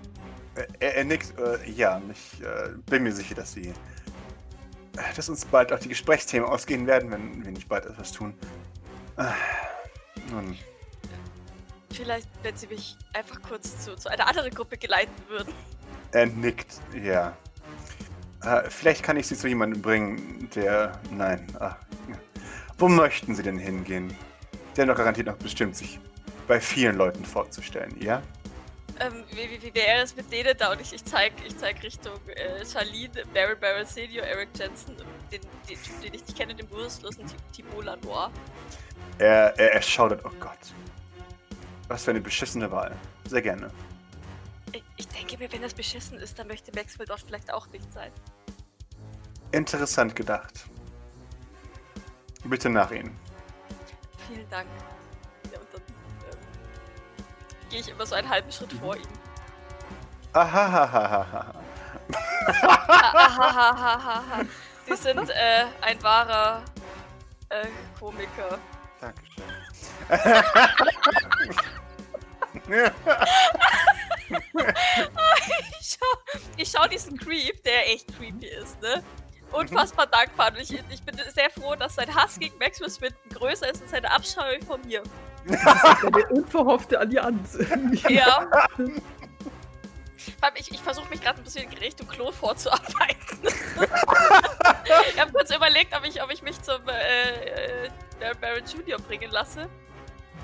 Er, 0.79 0.95
er 0.95 1.03
nickt. 1.03 1.37
Äh, 1.37 1.69
ja, 1.69 2.01
ich 2.11 2.41
äh, 2.41 2.69
bin 2.89 3.03
mir 3.03 3.13
sicher, 3.13 3.35
dass 3.35 3.53
sie. 3.53 3.69
äh, 3.69 3.73
dass 5.15 5.29
uns 5.29 5.45
bald 5.45 5.71
auch 5.71 5.79
die 5.79 5.89
Gesprächsthemen 5.89 6.49
ausgehen 6.49 6.87
werden, 6.87 7.11
wenn 7.11 7.45
wir 7.45 7.51
nicht 7.51 7.69
bald 7.69 7.85
etwas 7.85 8.11
tun. 8.11 8.33
Äh, 9.17 9.25
nun, 10.31 10.57
Vielleicht, 11.91 12.27
wenn 12.43 12.55
Sie 12.55 12.67
mich 12.67 12.95
einfach 13.13 13.41
kurz 13.41 13.83
zu, 13.83 13.95
zu 13.95 14.09
einer 14.09 14.27
anderen 14.27 14.51
Gruppe 14.53 14.77
geleiten 14.77 15.13
würden. 15.27 15.53
er 16.11 16.25
nickt, 16.25 16.79
ja. 17.03 17.35
Äh, 18.43 18.69
vielleicht 18.69 19.03
kann 19.03 19.17
ich 19.17 19.27
sie 19.27 19.35
zu 19.35 19.47
jemandem 19.47 19.81
bringen, 19.81 20.49
der. 20.55 20.99
Nein. 21.11 21.47
ah, 21.59 21.75
ja. 22.07 22.15
Wo 22.77 22.87
möchten 22.87 23.33
Sie 23.35 23.43
denn 23.43 23.57
hingehen? 23.57 24.15
Der 24.75 24.85
noch 24.85 24.95
garantiert 24.95 25.27
noch 25.27 25.37
bestimmt, 25.37 25.75
sich 25.75 25.99
bei 26.47 26.61
vielen 26.61 26.95
Leuten 26.95 27.25
vorzustellen, 27.25 27.95
ja? 27.99 28.21
Ähm, 28.99 29.23
wie, 29.31 29.49
wie, 29.49 29.61
wie 29.61 29.75
wäre 29.75 30.01
es 30.01 30.15
mit 30.15 30.31
denen 30.31 30.55
da? 30.57 30.71
Und 30.71 30.81
ich, 30.81 30.93
ich 30.93 31.03
zeig, 31.03 31.33
ich 31.45 31.57
zeig 31.57 31.83
Richtung 31.83 32.13
äh, 32.27 32.65
Charlene, 32.65 33.23
Baron 33.33 33.59
Baron 33.59 33.85
Senior, 33.85 34.25
Eric 34.25 34.49
Jensen, 34.57 34.95
den, 35.31 35.41
den 35.69 35.77
Typ, 35.83 36.01
den 36.01 36.13
ich 36.13 36.25
nicht 36.25 36.35
kenne, 36.35 36.55
den 36.55 36.67
bewusstlosen 36.67 37.25
Thibaut 37.51 37.85
Lanois. 37.85 38.29
Er, 39.19 39.53
er, 39.57 39.73
er 39.73 39.81
schaudert, 39.81 40.23
oh 40.25 40.31
Gott. 40.39 40.73
Was 41.87 42.03
für 42.03 42.11
eine 42.11 42.21
beschissene 42.21 42.71
Wahl. 42.71 42.95
Sehr 43.25 43.41
gerne. 43.41 43.71
Ich, 44.97 45.07
denke 45.07 45.37
mir, 45.37 45.51
wenn 45.51 45.61
das 45.61 45.73
beschissen 45.73 46.17
ist, 46.17 46.37
dann 46.37 46.47
möchte 46.47 46.71
Maxwell 46.73 47.05
dort 47.05 47.21
vielleicht 47.21 47.51
auch 47.51 47.67
nicht 47.67 47.91
sein. 47.93 48.11
Interessant 49.51 50.15
gedacht. 50.15 50.65
Bitte 52.43 52.69
nach 52.69 52.91
Ihnen. 52.91 53.17
Vielen 54.27 54.49
Dank. 54.49 54.67
gehe 57.69 57.79
ich 57.81 57.89
immer 57.89 58.05
so 58.05 58.15
einen 58.15 58.29
halben 58.29 58.51
Schritt 58.51 58.73
vor 58.73 58.95
ihm. 58.95 59.07
Ahahahaha. 60.33 61.53
Ahahahaha. 63.17 64.45
Sie 64.87 64.95
sind 64.95 65.29
äh, 65.29 65.65
ein 65.81 66.01
wahrer 66.01 66.63
äh, 67.49 67.67
Komiker. 67.99 68.59
Dankeschön. 68.99 69.43
Ich 75.79 75.97
schau, 75.97 76.39
ich 76.57 76.69
schau 76.69 76.87
diesen 76.87 77.17
Creep, 77.17 77.63
der 77.63 77.89
echt 77.89 78.07
creepy 78.17 78.47
ist, 78.47 78.81
ne? 78.81 79.01
Unfassbar 79.51 80.07
dankbar. 80.07 80.51
Und 80.51 80.59
ich, 80.59 80.73
ich 80.89 81.01
bin 81.03 81.15
sehr 81.33 81.49
froh, 81.49 81.75
dass 81.75 81.95
sein 81.95 82.13
Hass 82.13 82.37
gegen 82.37 82.57
Maximus 82.57 82.99
Winton 83.01 83.29
größer 83.33 83.71
ist 83.71 83.81
als 83.81 83.91
seine 83.91 84.11
Abscheu 84.11 84.59
von 84.65 84.81
mir. 84.85 85.01
Eine 85.47 86.27
unverhoffte 86.27 86.99
Allianz. 86.99 87.57
Ja. 88.09 88.47
Ich, 90.55 90.71
ich 90.71 90.81
versuche 90.81 91.09
mich 91.09 91.21
gerade 91.21 91.39
ein 91.39 91.43
bisschen 91.43 91.71
in 91.71 91.77
Richtung 91.77 92.07
Klo 92.07 92.31
vorzuarbeiten. 92.31 93.39
ich 93.43 95.19
habe 95.19 95.31
kurz 95.31 95.55
überlegt, 95.55 95.95
ob 95.95 96.05
ich, 96.05 96.21
ob 96.21 96.31
ich 96.31 96.41
mich 96.41 96.61
zum 96.61 96.81
äh, 96.87 97.85
äh, 97.85 97.89
Baron 98.19 98.37
Baron 98.41 98.63
Junior 98.65 98.99
bringen 98.99 99.31
lasse. 99.31 99.69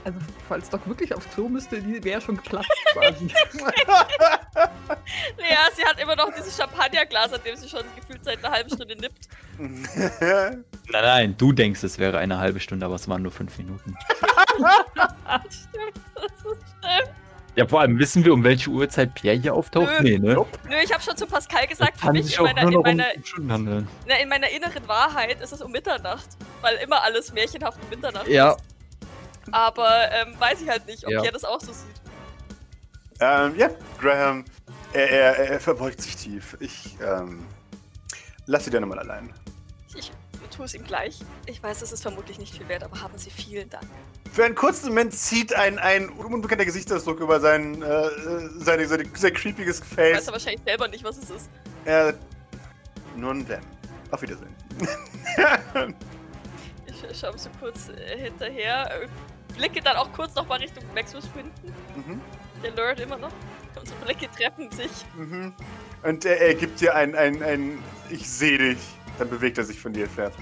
Also, 0.05 0.19
falls 0.47 0.69
Doc 0.69 0.87
wirklich 0.87 1.13
aufs 1.13 1.29
Klo 1.29 1.47
müsste, 1.47 1.81
die 1.81 2.03
wäre 2.03 2.19
schon 2.19 2.35
geplatzt 2.37 2.69
quasi. 2.91 3.27
Ja, 5.37 5.69
sie 5.75 5.83
hat 5.83 5.99
immer 5.99 6.15
noch 6.15 6.33
dieses 6.35 6.55
Champagnerglas, 6.55 7.33
an 7.33 7.41
dem 7.45 7.55
sie 7.55 7.67
schon 7.67 7.83
gefühlt 7.95 8.23
seit 8.23 8.43
einer 8.43 8.53
halben 8.53 8.69
Stunde 8.69 8.95
nippt. 8.95 9.27
Nein, 9.57 10.63
nein, 10.91 11.35
du 11.37 11.51
denkst, 11.51 11.83
es 11.83 11.97
wäre 11.99 12.17
eine 12.17 12.37
halbe 12.37 12.59
Stunde, 12.59 12.85
aber 12.85 12.95
es 12.95 13.07
waren 13.07 13.21
nur 13.21 13.31
fünf 13.31 13.57
Minuten. 13.57 13.95
Stimmt, 15.49 15.99
das 16.15 16.25
ist 16.25 16.63
stimmt. 16.79 17.13
Ja, 17.55 17.67
vor 17.67 17.81
allem 17.81 17.99
wissen 17.99 18.25
wir, 18.25 18.33
um 18.33 18.43
welche 18.43 18.69
Uhrzeit 18.71 19.13
Pierre 19.13 19.37
hier 19.37 19.53
auftaucht? 19.53 19.91
Nö. 19.99 20.03
Nee, 20.03 20.17
ne? 20.17 20.33
Nö, 20.33 20.75
ich 20.83 20.91
habe 20.91 21.03
schon 21.03 21.15
zu 21.15 21.27
Pascal 21.27 21.67
gesagt, 21.67 21.97
für 21.97 22.07
Kann 22.07 22.13
mich 22.13 22.25
sich 22.25 22.35
in 22.35 22.41
auch 22.41 22.45
meiner, 22.45 22.63
nur 22.63 22.85
in, 22.87 22.97
noch 22.97 23.59
meiner, 23.59 24.19
in 24.19 24.29
meiner 24.29 24.49
inneren 24.49 24.87
Wahrheit 24.87 25.39
ist 25.39 25.53
es 25.53 25.61
um 25.61 25.71
Mitternacht. 25.71 26.29
Weil 26.61 26.77
immer 26.77 27.03
alles 27.03 27.31
märchenhaft 27.31 27.77
um 27.83 27.89
Mitternacht 27.89 28.27
Ja, 28.27 28.53
ist. 28.53 28.72
Aber 29.51 30.11
ähm, 30.11 30.33
weiß 30.39 30.61
ich 30.61 30.69
halt 30.69 30.85
nicht, 30.87 31.05
ob 31.05 31.11
Ja. 31.11 31.21
Pierre 31.21 31.33
das 31.33 31.43
auch 31.43 31.59
so 31.59 31.71
sieht. 31.73 32.01
ähm, 33.19 33.55
ja, 33.57 33.69
Graham, 33.99 34.45
er, 34.93 35.09
er, 35.09 35.37
er 35.51 35.59
verbeugt 35.59 36.01
sich 36.01 36.15
tief. 36.15 36.55
Ich, 36.59 36.97
ähm, 37.05 37.45
lass 38.45 38.65
sie 38.65 38.71
dann 38.71 38.81
nochmal 38.81 38.99
allein. 38.99 39.33
Ich 39.95 40.11
tue 40.55 40.65
es 40.65 40.73
ihm 40.75 40.83
gleich. 40.83 41.19
Ich 41.47 41.61
weiß, 41.63 41.81
es 41.81 41.91
ist 41.91 42.01
vermutlich 42.03 42.37
nicht 42.37 42.55
viel 42.55 42.67
wert, 42.67 42.83
aber 42.83 43.01
haben 43.01 43.17
Sie 43.17 43.31
vielen 43.31 43.69
Dank. 43.69 43.85
Für 44.31 44.45
einen 44.45 44.53
kurzen 44.55 44.89
Moment 44.89 45.13
zieht 45.13 45.53
ein, 45.53 45.79
ein 45.79 46.09
unbekannter 46.09 46.65
Gesichtsausdruck 46.65 47.19
über 47.19 47.39
sein, 47.39 47.81
äh, 47.81 48.09
seine, 48.57 48.87
seine, 48.87 49.05
sein 49.15 49.33
creepiges 49.33 49.79
Ich 49.79 49.97
weiß 49.97 50.11
Face. 50.15 50.25
ja 50.27 50.31
wahrscheinlich 50.31 50.61
selber 50.65 50.87
nicht, 50.87 51.03
was 51.03 51.17
es 51.17 51.29
ist. 51.31 51.49
Er, 51.85 52.13
nun 53.15 53.45
denn, 53.47 53.61
auf 54.11 54.21
Wiedersehen. 54.21 54.55
Ich 56.85 56.95
sch- 56.95 57.19
schaue 57.19 57.37
so 57.37 57.49
kurz 57.59 57.89
äh, 57.89 58.17
hinterher, 58.19 59.01
äh, 59.03 59.07
blicke 59.53 59.81
dann 59.81 59.97
auch 59.97 60.11
kurz 60.13 60.35
nochmal 60.35 60.59
Richtung 60.59 60.83
Maximus 60.93 61.29
Winton. 61.35 61.73
mhm, 61.95 62.21
Der 62.63 62.71
Lord 62.75 62.99
immer 62.99 63.17
noch. 63.17 63.31
Unsere 63.79 63.99
Blicke 64.05 64.29
treffen 64.31 64.69
sich. 64.71 64.91
mhm. 65.15 65.53
Und 66.03 66.25
er, 66.25 66.39
er 66.39 66.53
gibt 66.55 66.79
dir 66.81 66.95
ein, 66.95 67.15
ein, 67.15 67.41
ein 67.43 67.79
Ich 68.09 68.29
sehe 68.29 68.57
dich. 68.57 68.79
Dann 69.19 69.29
bewegt 69.29 69.57
er 69.57 69.63
sich 69.63 69.79
von 69.79 69.93
dir 69.93 70.03
entfernt. 70.05 70.33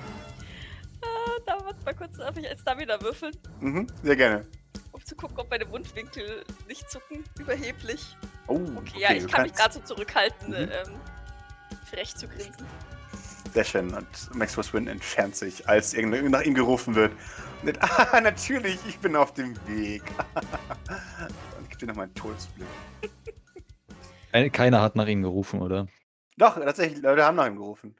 Ah, 1.03 1.07
da 1.45 1.57
warte 1.63 1.83
mal 1.83 1.93
kurz, 1.93 2.17
darf 2.17 2.37
ich 2.37 2.49
ein 2.49 2.57
Stamina 2.57 3.01
würfeln, 3.01 3.35
Mhm, 3.59 3.87
sehr 4.03 4.15
gerne. 4.15 4.45
um 4.91 5.03
zu 5.03 5.15
gucken, 5.15 5.37
ob 5.39 5.49
meine 5.49 5.65
Mundwinkel 5.65 6.43
nicht 6.67 6.89
zucken. 6.89 7.23
Überheblich. 7.39 8.15
Oh, 8.47 8.59
Okay, 8.77 8.99
ja, 8.99 9.11
ich 9.11 9.27
kann 9.27 9.43
mich 9.43 9.53
kannst. 9.53 9.55
gerade 9.57 9.73
so 9.73 9.79
zurückhalten, 9.81 10.49
Mhm. 10.49 10.55
ähm, 10.55 10.93
frech 11.89 12.15
zu 12.15 12.27
grinsen. 12.27 12.65
Schön. 13.63 13.93
Und 13.93 14.07
Maximus 14.35 14.73
Win 14.73 14.87
entfernt 14.87 15.35
sich, 15.35 15.67
als 15.67 15.93
irgend- 15.93 16.29
nach 16.31 16.41
ihm 16.41 16.53
gerufen 16.53 16.95
wird. 16.95 17.11
Und, 17.63 17.77
ah, 17.81 18.19
natürlich, 18.21 18.79
ich 18.87 18.97
bin 18.99 19.15
auf 19.15 19.33
dem 19.33 19.55
Weg. 19.67 20.03
Und 21.59 21.69
gibt 21.69 21.81
dir 21.81 21.87
nochmal 21.87 22.05
einen 22.05 22.15
Todesblick. 22.15 22.67
Keine- 24.31 24.49
keiner 24.49 24.81
hat 24.81 24.95
nach 24.95 25.07
ihm 25.07 25.21
gerufen, 25.21 25.61
oder? 25.61 25.87
Doch, 26.37 26.55
tatsächlich, 26.55 27.01
Leute 27.01 27.23
haben 27.25 27.35
nach 27.35 27.47
ihm 27.47 27.57
gerufen. 27.57 27.95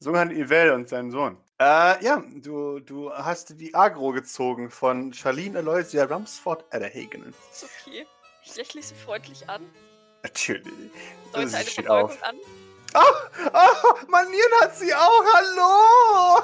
Sogar 0.00 0.30
Ivel 0.30 0.70
und 0.72 0.88
sein 0.88 1.10
Sohn. 1.10 1.36
Äh, 1.58 2.02
ja, 2.02 2.24
du, 2.36 2.80
du 2.80 3.12
hast 3.12 3.60
die 3.60 3.74
Agro 3.74 4.12
gezogen 4.12 4.70
von 4.70 5.12
Charlene 5.12 5.58
Aloysia 5.58 6.04
Rumsford 6.04 6.64
Adderhagen. 6.74 7.34
Ist 7.52 7.64
okay. 7.64 8.06
Ich 8.42 8.56
lächle 8.56 8.82
sie 8.82 8.94
freundlich 8.94 9.46
an, 9.48 9.60
Natürlich. 10.22 10.72
deute 11.34 11.48
Sie 11.48 11.56
eine 11.56 11.64
Verbeugung 11.66 12.04
auf. 12.10 12.22
an. 12.24 12.36
Oh, 12.94 13.00
oh, 13.52 13.94
Manieren 14.08 14.52
hat 14.60 14.76
sie 14.76 14.92
auch. 14.94 15.24
Hallo! 15.34 16.42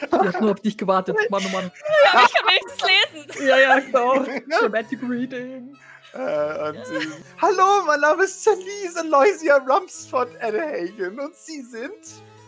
Ich 0.00 0.10
hab 0.10 0.40
nur 0.40 0.52
auf 0.52 0.60
dich 0.60 0.76
gewartet. 0.76 1.16
Mann, 1.30 1.42
oh 1.46 1.48
Mann. 1.50 1.72
Ja, 2.04 2.10
aber 2.12 2.26
ich 2.26 2.34
kann 2.34 2.46
wenigstens 2.46 3.34
lesen. 3.34 3.48
Ja, 3.48 3.58
ja, 3.58 3.78
genau. 3.80 4.24
Dramatic 4.60 5.00
Reading. 5.02 5.76
Äh, 6.14 6.68
und 6.68 6.86
sie, 6.86 7.08
Hallo, 7.40 7.84
mein 7.86 8.00
Name 8.00 8.24
ist 8.24 8.42
Charlize 8.42 9.00
Aloysia 9.00 9.58
Rumsford 9.58 10.30
Adderhagen 10.42 11.20
und 11.20 11.34
Sie 11.34 11.60
sind? 11.60 11.92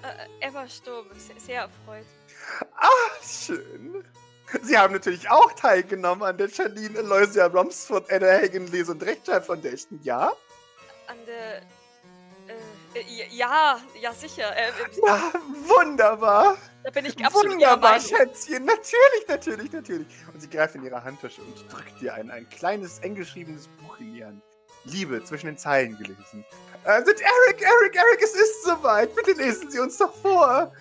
Äh, 0.02 0.46
Emma 0.46 0.66
Sturm, 0.66 1.06
sehr, 1.18 1.38
sehr 1.38 1.60
erfreut. 1.62 2.06
Ah, 2.76 2.88
schön. 3.22 4.02
Sie 4.62 4.76
haben 4.76 4.92
natürlich 4.92 5.28
auch 5.30 5.52
teilgenommen 5.52 6.22
an 6.24 6.36
der 6.36 6.48
Charlene 6.48 6.98
Aloysia 6.98 7.46
Rumsford 7.46 8.10
Adderhagen 8.12 8.66
Lese- 8.68 8.92
und 8.92 9.02
Rechtschreib 9.02 9.44
Foundation, 9.46 10.00
ja? 10.02 10.32
An 11.06 11.16
der. 11.26 11.62
Äh, 12.94 12.98
äh, 12.98 13.26
ja, 13.30 13.78
ja, 14.00 14.12
sicher. 14.12 14.54
Äh, 14.56 14.68
äh, 14.68 14.72
Ah, 15.08 15.32
wunderbar. 15.66 16.56
da 16.82 16.90
bin 16.90 17.04
ich 17.06 17.24
absolut 17.24 17.52
Wunderbar. 17.54 18.00
Schätzchen. 18.00 18.64
Natürlich, 18.64 19.28
natürlich, 19.28 19.72
natürlich. 19.72 20.06
Und 20.32 20.40
sie 20.40 20.50
greift 20.50 20.74
in 20.74 20.84
ihre 20.84 21.02
Handtasche 21.02 21.40
und 21.42 21.72
drückt 21.72 22.00
dir 22.00 22.14
ein, 22.14 22.30
ein 22.30 22.48
kleines, 22.48 22.98
eng 23.00 23.14
geschriebenes 23.14 23.68
Buch 23.68 23.98
in 24.00 24.14
die 24.14 24.24
Hand. 24.24 24.42
Liebe, 24.84 25.22
zwischen 25.24 25.46
den 25.46 25.58
Zeilen 25.58 25.96
gelesen. 25.98 26.44
Äh, 26.84 27.04
sind 27.04 27.20
Eric, 27.20 27.60
Eric, 27.62 27.94
Eric, 27.94 28.22
es 28.22 28.34
ist 28.34 28.64
soweit. 28.64 29.14
Bitte 29.14 29.32
lesen 29.32 29.70
Sie 29.70 29.78
uns 29.78 29.98
doch 29.98 30.14
vor. 30.22 30.72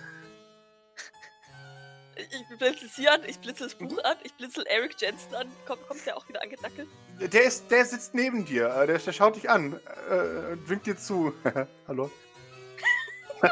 Ich 2.19 2.57
blitzel 2.57 2.89
sie 2.89 3.07
an, 3.07 3.21
ich 3.25 3.39
blitzel 3.39 3.67
das 3.67 3.75
Buch 3.75 4.03
an, 4.03 4.17
ich 4.23 4.33
blitzel 4.33 4.65
Eric 4.67 4.99
Jensen 4.99 5.33
an. 5.35 5.49
Kommt, 5.65 5.87
kommt 5.87 6.05
der 6.05 6.17
auch 6.17 6.27
wieder 6.27 6.41
angedackelt? 6.41 6.87
Der, 7.19 7.43
ist, 7.43 7.69
der 7.71 7.85
sitzt 7.85 8.13
neben 8.13 8.45
dir. 8.45 8.67
Äh, 8.69 8.87
Der, 8.87 8.97
der 8.97 9.11
schaut 9.13 9.35
dich 9.35 9.49
an. 9.49 9.79
Äh, 10.09 10.53
und 10.53 10.69
winkt 10.69 10.85
dir 10.85 10.97
zu. 10.97 11.33
Hallo. 11.87 12.11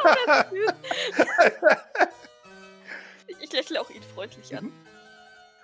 Ich, 3.27 3.37
ich 3.41 3.51
lächle 3.51 3.81
auch 3.81 3.89
ihn 3.89 4.03
freundlich 4.15 4.55
an. 4.55 4.71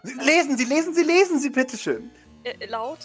Sie, 0.03 0.13
lesen 0.15 0.57
Sie, 0.57 0.65
lesen 0.65 0.93
Sie, 0.93 1.03
lesen 1.03 1.39
Sie, 1.39 1.49
bitteschön. 1.49 2.11
Äh, 2.43 2.65
laut. 2.65 2.99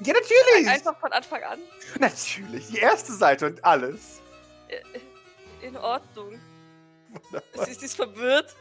Ja, 0.00 0.12
natürlich. 0.12 0.68
Einfach 0.68 0.98
von 1.00 1.12
Anfang 1.12 1.42
an. 1.42 1.58
Natürlich. 1.98 2.66
Die 2.68 2.78
erste 2.78 3.12
Seite 3.12 3.46
und 3.46 3.64
alles. 3.64 4.20
Äh, 4.68 4.76
äh, 4.76 5.66
in 5.66 5.76
Ordnung. 5.76 6.38
Sie, 7.64 7.84
ist 7.84 7.96
verwirrt, 7.96 8.54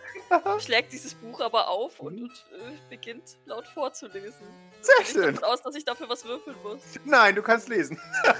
schlägt 0.60 0.92
dieses 0.94 1.14
Buch 1.14 1.42
aber 1.42 1.68
auf 1.68 2.00
und, 2.00 2.22
und 2.22 2.46
äh, 2.52 2.78
beginnt 2.90 3.38
laut 3.46 3.68
vorzulesen. 3.68 4.48
Sehr 4.82 4.96
Ich 5.02 5.10
schön. 5.10 5.34
davon 5.36 5.44
aus, 5.44 5.62
dass 5.62 5.76
ich 5.76 5.86
dafür 5.86 6.10
was 6.10 6.26
würfeln 6.26 6.56
muss. 6.64 6.82
Nein, 7.06 7.36
du 7.36 7.42
kannst 7.42 7.70
lesen. 7.70 8.00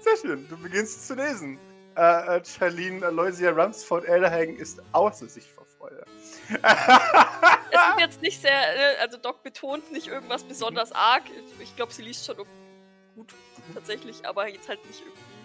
Sehr 0.00 0.16
schön, 0.20 0.48
du 0.48 0.56
beginnst 0.56 1.06
zu 1.06 1.14
lesen. 1.14 1.58
Äh, 1.96 2.36
äh, 2.36 2.44
Charlene 2.44 3.04
Aloysia 3.06 3.50
Rumsford 3.50 4.04
Elderhagen 4.04 4.56
ist 4.56 4.80
außer 4.92 5.28
sich 5.28 5.50
vor 5.50 5.64
Freude. 5.78 6.04
Es 6.48 6.54
ist 6.60 7.98
jetzt 7.98 8.22
nicht 8.22 8.40
sehr, 8.40 8.52
äh, 8.52 8.96
also 9.00 9.16
Doc 9.16 9.42
betont 9.42 9.90
nicht 9.92 10.06
irgendwas 10.08 10.44
besonders 10.44 10.92
arg. 10.92 11.22
Ich, 11.58 11.62
ich 11.62 11.76
glaube, 11.76 11.92
sie 11.92 12.02
liest 12.02 12.26
schon 12.26 12.36
gut, 12.36 13.34
tatsächlich, 13.74 14.26
aber 14.26 14.46
jetzt 14.48 14.68
halt 14.68 14.84
nicht 14.86 15.00
irgendwie. 15.00 15.35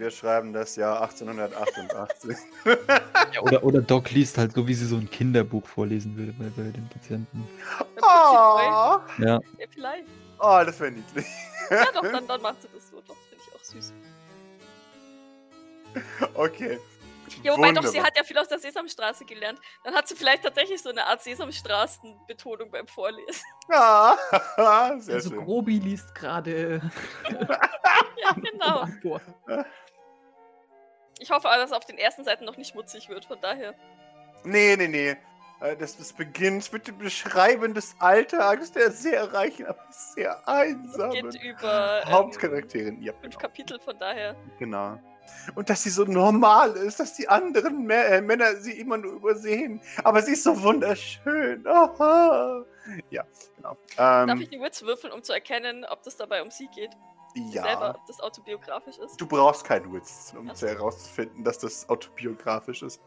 Wir 0.00 0.10
schreiben 0.10 0.54
das 0.54 0.76
Jahr 0.76 1.02
1888. 1.02 2.34
Ja, 3.34 3.42
oder, 3.42 3.62
oder 3.62 3.82
Doc 3.82 4.10
liest 4.12 4.38
halt 4.38 4.52
so, 4.54 4.66
wie 4.66 4.72
sie 4.72 4.86
so 4.86 4.96
ein 4.96 5.10
Kinderbuch 5.10 5.66
vorlesen 5.66 6.16
würde 6.16 6.32
bei, 6.32 6.46
bei 6.56 6.70
den 6.70 6.88
Patienten. 6.88 7.46
Oh, 8.00 8.02
Ja. 8.02 9.04
Ja, 9.18 9.40
vielleicht. 9.68 10.06
oh, 10.38 10.62
das 10.64 10.80
wäre 10.80 10.92
niedlich. 10.92 11.26
Ja, 11.70 11.84
doch, 11.92 12.00
dann, 12.02 12.26
dann 12.26 12.40
macht 12.40 12.62
sie 12.62 12.68
das 12.74 12.88
so. 12.88 12.96
Doch, 13.06 13.14
das 13.14 13.26
finde 13.28 13.44
ich 13.46 13.54
auch 13.54 13.64
süß. 13.64 13.92
Okay. 16.34 16.78
Ja, 17.42 17.56
wobei 17.56 17.72
doch, 17.72 17.82
sie 17.82 17.88
Wunderbar. 17.88 18.06
hat 18.06 18.16
ja 18.16 18.24
viel 18.24 18.38
aus 18.38 18.48
der 18.48 18.58
Sesamstraße 18.58 19.24
gelernt. 19.26 19.60
Dann 19.84 19.94
hat 19.94 20.08
sie 20.08 20.16
vielleicht 20.16 20.42
tatsächlich 20.42 20.82
so 20.82 20.88
eine 20.88 21.06
Art 21.06 21.22
Sesamstraßen-Betonung 21.22 22.70
beim 22.70 22.86
Vorlesen. 22.86 23.44
Ah, 23.72 24.16
sehr 24.98 25.14
Also 25.16 25.30
schön. 25.30 25.44
Grobi 25.44 25.78
liest 25.78 26.12
gerade. 26.16 26.80
ja, 27.30 28.32
genau. 28.32 28.84
Ich 31.20 31.30
hoffe 31.30 31.48
aber, 31.48 31.58
dass 31.58 31.70
es 31.70 31.76
auf 31.76 31.84
den 31.84 31.98
ersten 31.98 32.24
Seiten 32.24 32.44
noch 32.44 32.56
nicht 32.56 32.72
schmutzig 32.72 33.08
wird, 33.08 33.26
von 33.26 33.38
daher. 33.40 33.74
Nee, 34.42 34.74
nee, 34.76 34.88
nee. 34.88 35.16
Äh, 35.60 35.76
das, 35.76 35.98
das 35.98 36.12
beginnt 36.14 36.72
mit 36.72 36.88
dem 36.88 36.96
Beschreiben 36.98 37.74
des 37.74 37.94
Alltags 37.98 38.72
der 38.72 38.90
sehr 38.90 39.32
reichen, 39.32 39.66
aber 39.66 39.84
sehr 39.90 40.48
einsamen 40.48 41.30
Geht 41.30 41.42
über 41.42 42.02
ähm, 42.04 42.10
Hauptcharakterin. 42.10 43.02
Ja, 43.02 43.12
fünf 43.12 43.34
genau. 43.34 43.38
Kapitel, 43.38 43.78
von 43.78 43.98
daher. 43.98 44.34
genau. 44.58 44.98
Und 45.54 45.70
dass 45.70 45.82
sie 45.84 45.90
so 45.90 46.04
normal 46.04 46.72
ist, 46.72 46.98
dass 46.98 47.14
die 47.14 47.28
anderen 47.28 47.86
Mä 47.86 47.94
äh, 47.94 48.20
Männer 48.20 48.56
sie 48.56 48.72
immer 48.80 48.96
nur 48.96 49.12
übersehen. 49.12 49.80
Aber 50.02 50.22
sie 50.22 50.32
ist 50.32 50.42
so 50.42 50.60
wunderschön. 50.62 51.64
Aha. 51.66 52.64
Ja, 53.10 53.24
genau. 53.56 53.76
Darf 53.96 54.28
Ähm, 54.30 54.40
ich 54.40 54.48
die 54.48 54.60
Wits 54.60 54.82
würfeln, 54.82 55.12
um 55.12 55.22
zu 55.22 55.32
erkennen, 55.32 55.84
ob 55.84 56.02
das 56.02 56.16
dabei 56.16 56.42
um 56.42 56.50
sie 56.50 56.66
geht? 56.74 56.90
Ja. 57.34 57.62
Selber, 57.62 57.90
ob 57.96 58.06
das 58.06 58.20
autobiografisch 58.20 58.98
ist? 58.98 59.20
Du 59.20 59.26
brauchst 59.26 59.64
keinen 59.64 59.92
Witz, 59.92 60.34
um 60.36 60.48
Ach 60.50 60.56
so. 60.56 60.66
herauszufinden, 60.66 61.44
dass 61.44 61.58
das 61.58 61.88
autobiografisch 61.88 62.82
ist. 62.82 63.00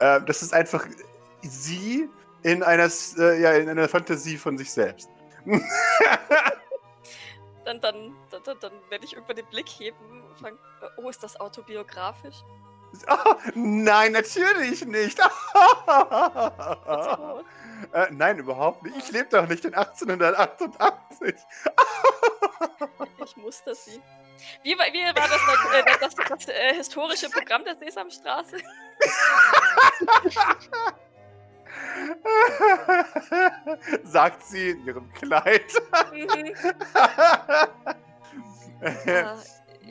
Ähm, 0.00 0.24
das 0.26 0.42
ist 0.42 0.54
einfach 0.54 0.86
sie 1.42 2.08
in 2.42 2.62
einer, 2.62 2.90
äh, 3.18 3.40
ja, 3.40 3.52
in 3.52 3.68
einer 3.68 3.88
Fantasie 3.88 4.36
von 4.36 4.58
sich 4.58 4.70
selbst. 4.70 5.08
Dann, 7.64 7.80
dann, 7.80 8.16
dann, 8.30 8.58
dann, 8.58 8.72
werde 8.88 9.04
ich 9.04 9.12
irgendwann 9.12 9.36
den 9.36 9.46
Blick 9.46 9.68
heben 9.68 10.24
und 10.28 10.36
fragen, 10.36 10.58
äh, 10.80 11.00
oh, 11.00 11.08
ist 11.08 11.22
das 11.22 11.38
autobiografisch? 11.38 12.42
Ah, 13.06 13.36
nein, 13.54 14.12
natürlich 14.12 14.84
nicht. 14.84 15.18
Äh, 17.92 18.06
nein, 18.10 18.38
überhaupt 18.38 18.82
nicht. 18.84 18.96
Ich 18.96 19.10
lebe 19.12 19.28
doch 19.30 19.46
nicht 19.48 19.64
in 19.64 19.74
1888. 19.74 21.24
ich 23.24 23.36
muss 23.36 23.62
das 23.64 23.84
sie. 23.86 24.00
Wie, 24.62 24.78
war- 24.78 24.86
wie 24.92 25.04
war 25.04 25.12
das, 25.14 25.40
äh, 25.74 25.82
das, 26.00 26.14
das, 26.14 26.28
das 26.28 26.48
äh, 26.48 26.74
historische 26.74 27.28
Programm 27.30 27.64
der 27.64 27.76
Sesamstraße? 27.76 28.56
Sagt 34.04 34.42
sie 34.44 34.70
in 34.70 34.84
ihrem 34.86 35.12
Kleid. 35.14 35.72
Mhm. 36.12 36.54
Ah, 38.84 39.36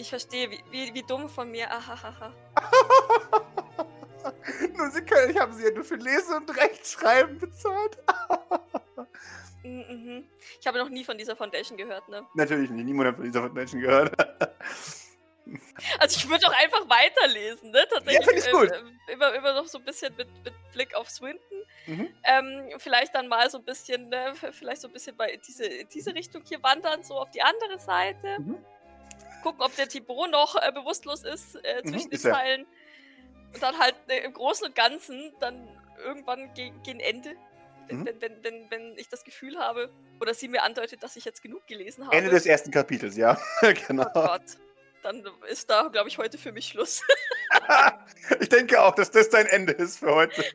ich 0.02 0.10
verstehe, 0.10 0.52
wie, 0.52 0.62
wie, 0.72 0.94
wie 0.94 1.04
dumm 1.04 1.30
von 1.30 1.50
mir. 1.50 1.72
Ahahaha. 1.72 2.34
Nun, 4.78 4.92
sie 4.92 5.02
können, 5.02 5.32
ich 5.32 5.40
habe 5.40 5.54
sie 5.54 5.64
ja 5.64 5.72
nur 5.72 5.84
für 5.84 5.96
Lesen 5.96 6.36
und 6.36 6.56
Rechtschreiben 6.56 7.40
bezahlt. 7.40 7.98
Mhm, 9.64 9.86
mhm. 9.90 10.28
Ich 10.60 10.66
habe 10.66 10.80
noch 10.80 10.90
nie 10.90 11.04
von 11.04 11.20
dieser 11.20 11.36
Foundation 11.36 11.78
gehört, 11.78 12.10
ne? 12.10 12.26
Natürlich 12.34 12.72
nicht, 12.72 12.84
niemand 12.84 13.10
hat 13.10 13.16
von 13.18 13.26
dieser 13.26 13.42
Foundation 13.42 13.82
gehört. 13.82 14.12
Also 16.00 16.18
ich 16.18 16.30
würde 16.30 16.48
auch 16.48 16.54
einfach 16.54 16.88
weiterlesen, 16.88 17.72
ne? 17.72 17.86
Tatsächlich. 17.90 18.26
find 18.26 18.40
ich 18.40 18.52
gut. 18.52 18.72
äh, 18.72 19.14
immer, 19.14 19.34
immer 19.34 19.54
noch 19.54 19.68
so 19.68 19.80
ein 19.80 19.84
bisschen 19.84 20.16
mit, 20.16 20.28
mit 20.44 20.54
Blick 20.72 20.96
auf 20.96 21.10
Swinton. 21.10 21.66
Mhm. 21.88 22.14
Ähm, 22.24 22.70
vielleicht 22.78 23.14
dann 23.16 23.28
mal 23.28 23.50
so 23.50 23.58
ein 23.58 23.66
bisschen, 23.66 24.08
ne, 24.10 24.34
vielleicht 24.52 24.82
so 24.82 24.88
ein 24.88 24.94
bisschen 24.94 25.18
bei 25.18 25.32
in 25.32 25.42
diese, 25.42 25.66
in 25.66 25.90
diese 25.90 26.14
Richtung 26.16 26.44
hier 26.48 26.62
wandern, 26.64 27.04
so 27.04 27.16
auf 27.16 27.32
die 27.32 27.42
andere 27.42 27.80
Seite. 27.80 28.40
Mhm. 28.40 28.64
Gucken, 29.42 29.62
ob 29.62 29.76
der 29.76 29.88
Thibaut 29.88 30.30
noch 30.32 30.56
äh, 30.56 30.72
bewusstlos 30.72 31.24
ist 31.24 31.56
äh, 31.64 31.82
zwischen 31.84 32.06
Mhm, 32.06 32.10
den 32.10 32.12
ist 32.12 32.26
er. 32.26 32.34
Zeilen. 32.34 32.66
Und 33.54 33.62
dann 33.62 33.78
halt 33.80 33.96
äh, 34.08 34.20
im 34.20 34.34
Großen 34.34 34.68
und 34.68 34.76
Ganzen 34.76 35.34
dann 35.40 35.68
irgendwann 36.04 36.54
ge 36.54 36.72
gegen 36.84 37.00
Ende. 37.00 37.36
Wenn, 37.88 38.00
Mhm. 38.00 38.06
wenn, 38.06 38.22
wenn, 38.22 38.44
wenn, 38.44 38.72
wenn 38.72 38.98
ich 38.98 39.10
das 39.10 39.24
Gefühl 39.24 39.58
habe, 39.58 39.90
oder 40.20 40.34
sie 40.34 40.48
mir 40.48 40.64
andeutet, 40.64 41.04
dass 41.04 41.16
ich 41.16 41.26
jetzt 41.26 41.42
genug 41.42 41.66
gelesen 41.68 42.06
habe. 42.06 42.16
Ende 42.16 42.30
des 42.30 42.46
ersten 42.46 42.72
Kapitels, 42.72 43.18
ja. 43.18 43.38
genau. 43.88 44.06
Oh 44.14 44.28
Gott. 44.28 44.42
Dann 45.04 45.24
ist 45.50 45.68
da, 45.70 45.88
glaube 45.88 46.10
ich, 46.10 46.18
heute 46.20 46.38
für 46.38 46.52
mich 46.52 46.68
Schluss. 46.68 47.02
ich 48.40 48.50
denke 48.50 48.80
auch, 48.82 48.94
dass 48.94 49.10
das 49.10 49.30
dein 49.30 49.48
Ende 49.48 49.74
ist 49.74 49.98
für 50.00 50.14
heute. 50.14 50.44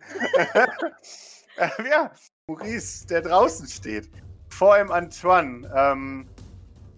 Äh, 1.59 1.71
ja, 1.89 2.13
Maurice, 2.49 3.07
der 3.07 3.23
draußen 3.23 3.67
steht. 3.67 4.11
Vor 4.51 4.79
ihm 4.79 4.91
Antoine, 4.91 5.67
ähm, 5.75 6.29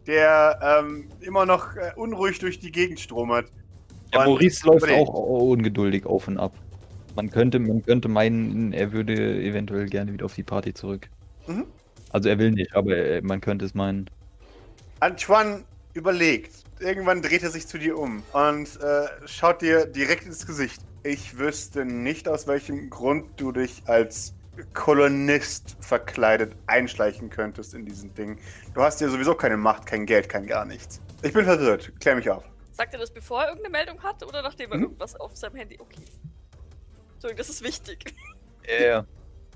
der 0.08 0.58
ähm, 0.62 1.08
immer 1.20 1.46
noch 1.46 1.76
äh, 1.76 1.92
unruhig 1.94 2.38
durch 2.40 2.58
die 2.58 2.72
Gegend 2.72 2.98
stromert. 2.98 3.52
Ja, 4.12 4.20
Und 4.20 4.26
Maurice 4.26 4.66
läuft 4.66 4.90
auch 4.90 5.12
ungeduldig 5.12 6.06
auf 6.06 6.26
und 6.26 6.38
ab. 6.38 6.54
Man 7.14 7.30
könnte, 7.30 7.58
man 7.58 7.84
könnte 7.84 8.08
meinen, 8.08 8.72
er 8.72 8.92
würde 8.92 9.14
eventuell 9.42 9.86
gerne 9.86 10.12
wieder 10.12 10.24
auf 10.24 10.34
die 10.34 10.42
Party 10.42 10.72
zurück. 10.72 11.08
Mhm. 11.46 11.66
Also 12.10 12.30
er 12.30 12.38
will 12.38 12.52
nicht, 12.52 12.74
aber 12.74 12.96
äh, 12.96 13.20
man 13.20 13.40
könnte 13.40 13.66
es 13.66 13.74
meinen. 13.74 14.08
Antoine 15.00 15.64
überlegt. 15.92 16.64
Irgendwann 16.80 17.20
dreht 17.20 17.42
er 17.42 17.50
sich 17.50 17.66
zu 17.66 17.76
dir 17.76 17.98
um 17.98 18.22
und 18.32 18.80
äh, 18.80 19.06
schaut 19.26 19.60
dir 19.60 19.84
direkt 19.84 20.24
ins 20.24 20.46
Gesicht. 20.46 20.80
Ich 21.02 21.38
wüsste 21.38 21.84
nicht, 21.84 22.28
aus 22.28 22.46
welchem 22.46 22.88
Grund 22.88 23.26
du 23.36 23.52
dich 23.52 23.82
als 23.86 24.34
Kolonist 24.74 25.76
verkleidet 25.80 26.56
einschleichen 26.66 27.30
könntest 27.30 27.74
in 27.74 27.84
diesen 27.84 28.12
Ding. 28.14 28.38
Du 28.74 28.82
hast 28.82 29.00
ja 29.00 29.08
sowieso 29.08 29.34
keine 29.34 29.56
Macht, 29.56 29.86
kein 29.86 30.06
Geld, 30.06 30.28
kein 30.28 30.46
gar 30.46 30.64
nichts. 30.64 31.00
Ich 31.22 31.32
bin 31.32 31.44
verwirrt. 31.44 31.92
Klär 32.00 32.16
mich 32.16 32.28
auf. 32.30 32.44
Sagt 32.72 32.92
er 32.94 33.00
das, 33.00 33.10
bevor 33.12 33.42
er 33.42 33.48
irgendeine 33.48 33.72
Meldung 33.72 34.02
hat 34.02 34.22
oder 34.24 34.42
nachdem 34.42 34.70
er 34.72 34.76
Mhm. 34.78 34.82
irgendwas 34.84 35.16
auf 35.16 35.36
seinem 35.36 35.56
Handy? 35.56 35.78
Okay. 35.80 36.02
Entschuldigung, 37.14 37.38
das 37.38 37.48
ist 37.48 37.62
wichtig. 37.64 38.14
Ja. 38.80 39.04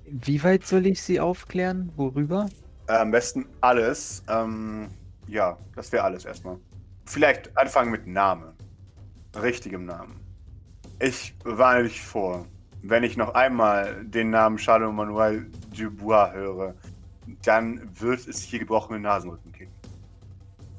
Wie 0.04 0.42
weit 0.42 0.66
soll 0.66 0.86
ich 0.86 1.02
sie 1.02 1.20
aufklären? 1.20 1.92
Worüber? 1.96 2.46
Äh, 2.88 2.94
am 2.94 3.10
besten 3.12 3.46
alles. 3.60 4.22
Ähm, 4.28 4.88
ja, 5.28 5.56
das 5.76 5.92
wäre 5.92 6.02
alles 6.02 6.24
erstmal. 6.24 6.58
Vielleicht 7.06 7.56
anfangen 7.56 7.90
mit 7.92 8.06
Name. 8.06 8.54
Richtigem 9.40 9.84
Namen. 9.84 10.18
Ich 10.98 11.34
warne 11.44 11.84
dich 11.84 12.00
vor, 12.02 12.46
wenn 12.82 13.04
ich 13.04 13.16
noch 13.16 13.34
einmal 13.34 14.04
den 14.04 14.30
Namen 14.30 14.56
Charles 14.56 14.92
Manuel 14.92 15.46
Dubois 15.76 16.32
höre, 16.32 16.74
dann 17.44 17.88
wird 18.00 18.26
es 18.26 18.42
hier 18.42 18.58
gebrochene 18.58 19.00
Nasenrücken 19.00 19.52
geben. 19.52 19.70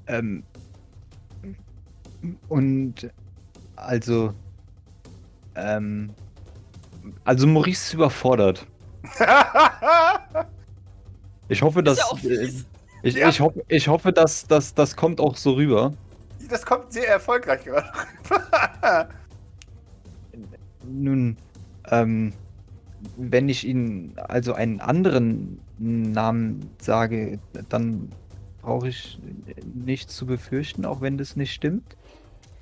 Ähm. 0.08 0.44
Und 2.50 3.10
also. 3.76 4.34
Ähm. 5.56 6.14
Also 7.26 7.48
Maurice 7.48 7.88
ist 7.88 7.94
überfordert. 7.94 8.66
Ich 11.50 11.62
hoffe, 11.62 11.84
dass. 11.84 12.00
äh, 12.24 12.50
ich, 13.04 13.16
Ja. 13.16 13.28
ich, 13.30 13.40
hoffe, 13.42 13.64
ich 13.68 13.88
hoffe, 13.88 14.14
dass, 14.14 14.48
dass 14.48 14.74
das 14.74 14.96
kommt 14.96 15.20
auch 15.20 15.36
so 15.36 15.52
rüber. 15.52 15.94
das 16.50 16.66
kommt 16.66 16.94
sehr 16.94 17.08
erfolgreich 17.10 17.66
gerade. 17.66 17.92
Nun, 20.86 21.38
ähm, 21.90 22.34
wenn 23.18 23.50
ich 23.50 23.68
Ihnen 23.68 24.18
also 24.18 24.54
einen 24.54 24.80
anderen 24.80 25.60
Namen 25.78 26.70
sage, 26.80 27.40
dann 27.70 28.10
brauche 28.62 28.88
ich 28.90 29.20
nichts 29.74 30.16
zu 30.16 30.26
befürchten, 30.26 30.86
auch 30.86 31.02
wenn 31.02 31.18
das 31.18 31.36
nicht 31.36 31.54
stimmt. 31.54 31.98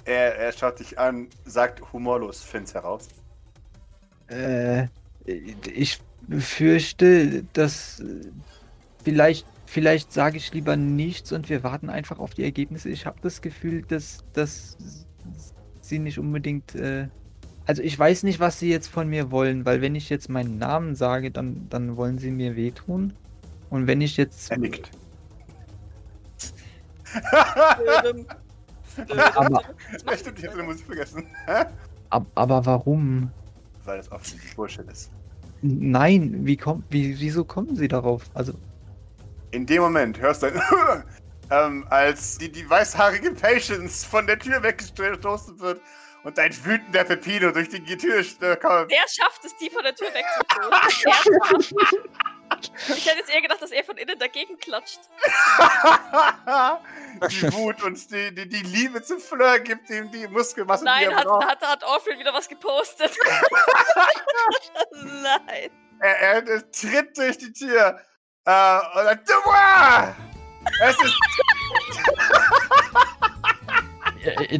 er, 0.05 0.35
er 0.35 0.51
schaut 0.51 0.79
dich 0.79 0.97
an, 0.97 1.27
sagt 1.45 1.93
humorlos 1.93 2.41
Fins 2.41 2.73
heraus. 2.73 3.07
Äh, 4.27 4.87
ich 5.25 5.99
befürchte, 6.27 7.43
dass 7.53 8.03
vielleicht, 9.03 9.45
vielleicht 9.65 10.11
sage 10.11 10.37
ich 10.37 10.53
lieber 10.53 10.75
nichts 10.75 11.31
und 11.31 11.49
wir 11.49 11.63
warten 11.63 11.89
einfach 11.89 12.19
auf 12.19 12.33
die 12.33 12.43
Ergebnisse. 12.43 12.89
Ich 12.89 13.05
habe 13.05 13.19
das 13.21 13.41
Gefühl, 13.41 13.83
dass, 13.83 14.23
dass 14.33 14.77
sie 15.81 15.99
nicht 15.99 16.17
unbedingt. 16.17 16.75
Äh, 16.75 17.09
also 17.71 17.83
ich 17.83 17.97
weiß 17.97 18.23
nicht, 18.23 18.41
was 18.41 18.59
sie 18.59 18.69
jetzt 18.69 18.89
von 18.89 19.07
mir 19.07 19.31
wollen, 19.31 19.63
weil 19.65 19.79
wenn 19.79 19.95
ich 19.95 20.09
jetzt 20.09 20.27
meinen 20.27 20.57
Namen 20.57 20.93
sage, 20.93 21.31
dann, 21.31 21.67
dann 21.69 21.95
wollen 21.95 22.17
sie 22.17 22.29
mir 22.29 22.57
wehtun. 22.57 23.13
Und 23.69 23.87
wenn 23.87 24.01
ich 24.01 24.17
jetzt. 24.17 24.51
Er 24.51 24.57
nickt. 24.57 24.91
Aber- 29.35 29.61
Ja, 30.05 30.17
stimmt, 30.17 30.39
ich 30.39 30.47
habe 30.47 30.57
den 30.57 30.65
Musik 30.65 30.85
vergessen. 30.85 31.25
Ab, 32.09 32.25
aber 32.35 32.65
warum? 32.65 33.31
Weil 33.85 33.99
das 33.99 34.11
offensichtlich 34.11 34.53
Bullshit 34.53 34.91
ist. 34.91 35.09
Nein, 35.61 36.45
wie 36.45 36.57
kommt, 36.57 36.83
wie, 36.89 37.17
wieso 37.21 37.45
kommen 37.45 37.77
sie 37.77 37.87
darauf? 37.87 38.23
Also, 38.33 38.51
In 39.51 39.65
dem 39.65 39.81
Moment 39.81 40.19
hörst 40.19 40.43
du 40.43 40.47
ein 40.47 40.61
ähm, 41.51 41.85
als 41.89 42.37
die, 42.37 42.51
die 42.51 42.69
weißhaarige 42.69 43.31
Patience 43.31 44.03
von 44.03 44.27
der 44.27 44.37
Tür 44.39 44.61
weggestoßen 44.61 45.57
wird 45.61 45.79
und 46.23 46.39
ein 46.39 46.65
wütender 46.65 47.03
Pepino 47.03 47.51
durch 47.51 47.69
die 47.69 47.97
Tür 47.97 48.55
kommt. 48.57 48.91
Der 48.91 49.07
schafft 49.07 49.43
es, 49.45 49.55
die 49.57 49.69
von 49.69 49.83
der 49.83 49.95
Tür 49.95 50.07
schafft- 50.89 51.73
ich 52.61 53.05
hätte 53.05 53.19
jetzt 53.19 53.29
eher 53.33 53.41
gedacht, 53.41 53.61
dass 53.61 53.71
er 53.71 53.83
von 53.83 53.97
innen 53.97 54.17
dagegen 54.19 54.57
klatscht. 54.59 54.99
die 57.31 57.53
Wut 57.53 57.81
und 57.83 58.11
die, 58.11 58.33
die, 58.35 58.47
die 58.47 58.61
Liebe 58.63 59.01
zum 59.01 59.19
Fleur 59.19 59.59
gibt 59.59 59.89
ihm 59.89 60.11
die 60.11 60.27
Muskelmasse, 60.27 60.83
die 60.83 60.89
Nein, 60.89 61.09
er 61.09 61.15
hat, 61.17 61.25
braucht. 61.25 61.47
hat, 61.47 61.61
hat 61.61 61.83
Orpheus 61.83 62.19
wieder 62.19 62.33
was 62.33 62.47
gepostet. 62.49 63.11
Nein. 64.91 65.71
Er, 65.99 66.19
er, 66.19 66.47
er 66.47 66.71
tritt 66.71 67.17
durch 67.17 67.37
die 67.37 67.53
Tür 67.53 67.99
äh, 68.45 68.79
und 69.11 69.29
Dubois! 69.29 70.15
Es 70.83 70.95
ist 71.01 71.15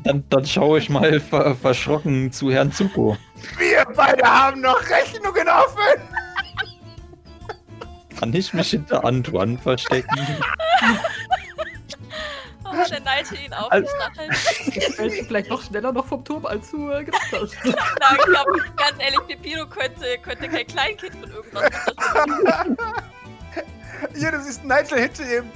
dann, 0.03 0.23
dann 0.29 0.45
schaue 0.45 0.79
ich 0.79 0.89
mal 0.89 1.19
ver 1.19 1.55
verschrocken 1.55 2.31
zu 2.31 2.51
Herrn 2.51 2.71
Zuko. 2.71 3.17
wir 3.57 3.85
beide 3.95 4.23
haben 4.23 4.61
noch 4.61 4.81
Rechnungen 4.89 5.47
offen! 5.47 6.01
Kann 8.19 8.33
ich 8.33 8.53
mich 8.53 8.69
hinter 8.71 9.03
Antoine 9.03 9.57
verstecken? 9.57 10.09
Oh, 12.73 12.83
der 12.89 13.01
Nigel 13.01 13.37
ihn 13.45 13.53
auf 13.53 13.69
Al- 13.69 13.81
den 13.81 13.89
Stachel. 13.89 14.91
Fällst 14.93 15.19
du 15.19 15.23
vielleicht 15.25 15.49
noch 15.49 15.61
schneller 15.61 15.91
noch 15.91 16.05
vom 16.05 16.23
Turm, 16.23 16.45
als 16.45 16.71
du 16.71 16.89
äh, 16.89 17.03
gedacht 17.03 17.21
hast. 17.33 17.53
Na, 17.65 18.15
ich 18.17 18.23
glaube, 18.23 18.51
ganz 18.77 18.93
ehrlich, 18.99 19.19
Pepino 19.27 19.65
könnte, 19.67 20.17
könnte 20.23 20.47
kein 20.47 20.65
Kleinkind 20.67 21.15
von 21.17 21.31
irgendwas 21.31 21.63
unterstützen. 21.65 22.77
Hier, 24.15 24.31
du 24.31 24.41
siehst 24.41 24.63
Nigel 24.63 24.99
hinter 25.01 25.23
ihm 25.23 25.51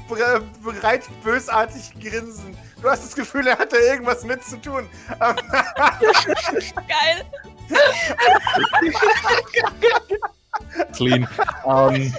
bereit 0.61 1.03
bösartig 1.23 1.93
grinsen. 2.01 2.57
Du 2.85 2.91
hast 2.91 3.03
das 3.03 3.15
Gefühl, 3.15 3.47
er 3.47 3.57
hat 3.57 3.73
da 3.73 3.77
irgendwas 3.77 4.23
mit 4.23 4.43
zu 4.43 4.61
tun. 4.61 4.87
Geil. 6.87 7.25
Clean. 10.93 11.27
ähm, 11.65 12.13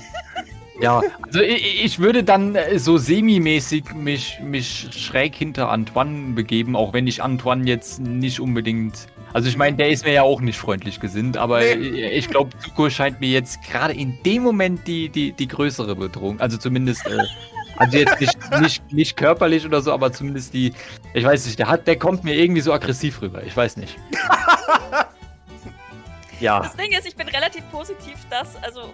ja, 0.80 1.02
also 1.24 1.40
ich, 1.40 1.84
ich 1.84 1.98
würde 2.00 2.24
dann 2.24 2.56
äh, 2.56 2.80
so 2.80 2.98
semi-mäßig 2.98 3.94
mich, 3.94 4.40
mich 4.42 4.88
schräg 4.90 5.36
hinter 5.36 5.70
Antoine 5.70 6.34
begeben, 6.34 6.74
auch 6.74 6.92
wenn 6.92 7.06
ich 7.06 7.22
Antoine 7.22 7.64
jetzt 7.64 8.00
nicht 8.00 8.40
unbedingt. 8.40 9.06
Also 9.32 9.48
ich 9.48 9.56
meine, 9.56 9.76
der 9.76 9.90
ist 9.90 10.04
mir 10.04 10.14
ja 10.14 10.22
auch 10.22 10.40
nicht 10.40 10.58
freundlich 10.58 10.98
gesinnt, 10.98 11.36
aber 11.36 11.60
Nee. 11.60 11.74
ich, 11.74 12.24
ich 12.24 12.28
glaube, 12.28 12.50
Zuko 12.58 12.90
scheint 12.90 13.20
mir 13.20 13.28
jetzt 13.28 13.62
gerade 13.62 13.94
in 13.94 14.18
dem 14.24 14.42
Moment 14.42 14.84
die, 14.88 15.10
die, 15.10 15.30
die 15.30 15.46
größere 15.46 15.94
Bedrohung. 15.94 16.40
Also 16.40 16.56
zumindest, 16.58 17.06
äh, 17.06 17.18
also 17.76 17.98
jetzt 17.98 18.20
nicht, 18.20 18.60
nicht, 18.60 18.92
nicht 18.92 19.16
körperlich 19.16 19.64
oder 19.64 19.80
so, 19.80 19.92
aber 19.92 20.12
zumindest 20.12 20.54
die, 20.54 20.72
ich 21.14 21.24
weiß 21.24 21.46
nicht, 21.46 21.58
der 21.58 21.68
hat, 21.68 21.86
der 21.86 21.98
kommt 21.98 22.24
mir 22.24 22.34
irgendwie 22.34 22.60
so 22.60 22.72
aggressiv 22.72 23.22
rüber. 23.22 23.42
Ich 23.42 23.56
weiß 23.56 23.76
nicht. 23.76 23.96
Ja. 26.40 26.60
Das 26.60 26.76
Ding 26.76 26.92
ist, 26.92 27.06
ich 27.06 27.16
bin 27.16 27.28
relativ 27.28 27.68
positiv, 27.70 28.16
dass, 28.28 28.62
also, 28.62 28.92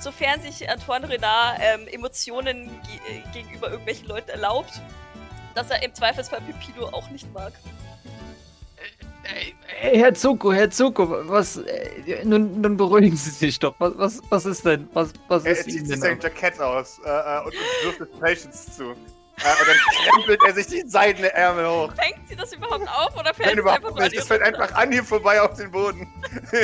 sofern 0.00 0.40
sich 0.42 0.68
Antoine 0.68 1.08
Renard 1.08 1.58
ähm, 1.60 1.88
Emotionen 1.88 2.68
ge 2.82 3.18
äh, 3.18 3.32
gegenüber 3.32 3.70
irgendwelchen 3.70 4.08
Leuten 4.08 4.30
erlaubt, 4.30 4.80
dass 5.54 5.70
er 5.70 5.82
im 5.82 5.94
Zweifelsfall 5.94 6.40
Pepino 6.42 6.88
auch 6.88 7.08
nicht 7.10 7.32
mag. 7.32 7.52
Hey, 9.64 9.98
Herr 9.98 10.14
Zuko, 10.14 10.52
Herr 10.52 10.70
Zuko, 10.70 11.08
was. 11.28 11.56
Äh, 11.58 12.24
nun, 12.24 12.60
nun 12.60 12.76
beruhigen 12.76 13.16
Sie 13.16 13.30
sich 13.30 13.58
doch. 13.58 13.74
Was, 13.78 13.92
was, 13.96 14.20
was 14.28 14.46
ist 14.46 14.64
denn? 14.64 14.88
Was, 14.92 15.12
was 15.28 15.44
er 15.44 15.52
ist 15.52 15.64
zieht 15.64 15.74
Ihnen 15.74 15.86
sich 15.86 16.00
denn? 16.00 16.00
sein 16.00 16.20
Jackett 16.20 16.60
aus 16.60 17.00
äh, 17.04 17.08
äh, 17.08 17.38
und, 17.38 17.46
und 17.46 17.54
wirft 17.84 18.00
es 18.00 18.20
Patience 18.20 18.76
zu. 18.76 18.84
Äh, 18.84 18.90
und 18.90 18.96
dann 19.68 19.76
krempelt 20.12 20.40
er 20.46 20.54
sich 20.54 20.66
die 20.66 20.82
seidenen 20.86 21.30
Ärmel 21.30 21.66
hoch. 21.68 21.92
Fängt 21.94 22.28
sie 22.28 22.36
das 22.36 22.52
überhaupt 22.52 22.88
auf 22.88 23.16
oder 23.18 23.32
fällt 23.34 23.56
Nein, 23.56 23.58
es 23.58 23.66
einfach 23.66 23.78
überhaupt 23.78 24.00
nicht. 24.00 24.16
Es 24.16 24.26
fällt 24.26 24.42
einfach 24.42 24.72
an 24.74 24.92
hier 24.92 25.04
vorbei 25.04 25.40
auf 25.40 25.54
den 25.54 25.70
Boden. 25.70 26.06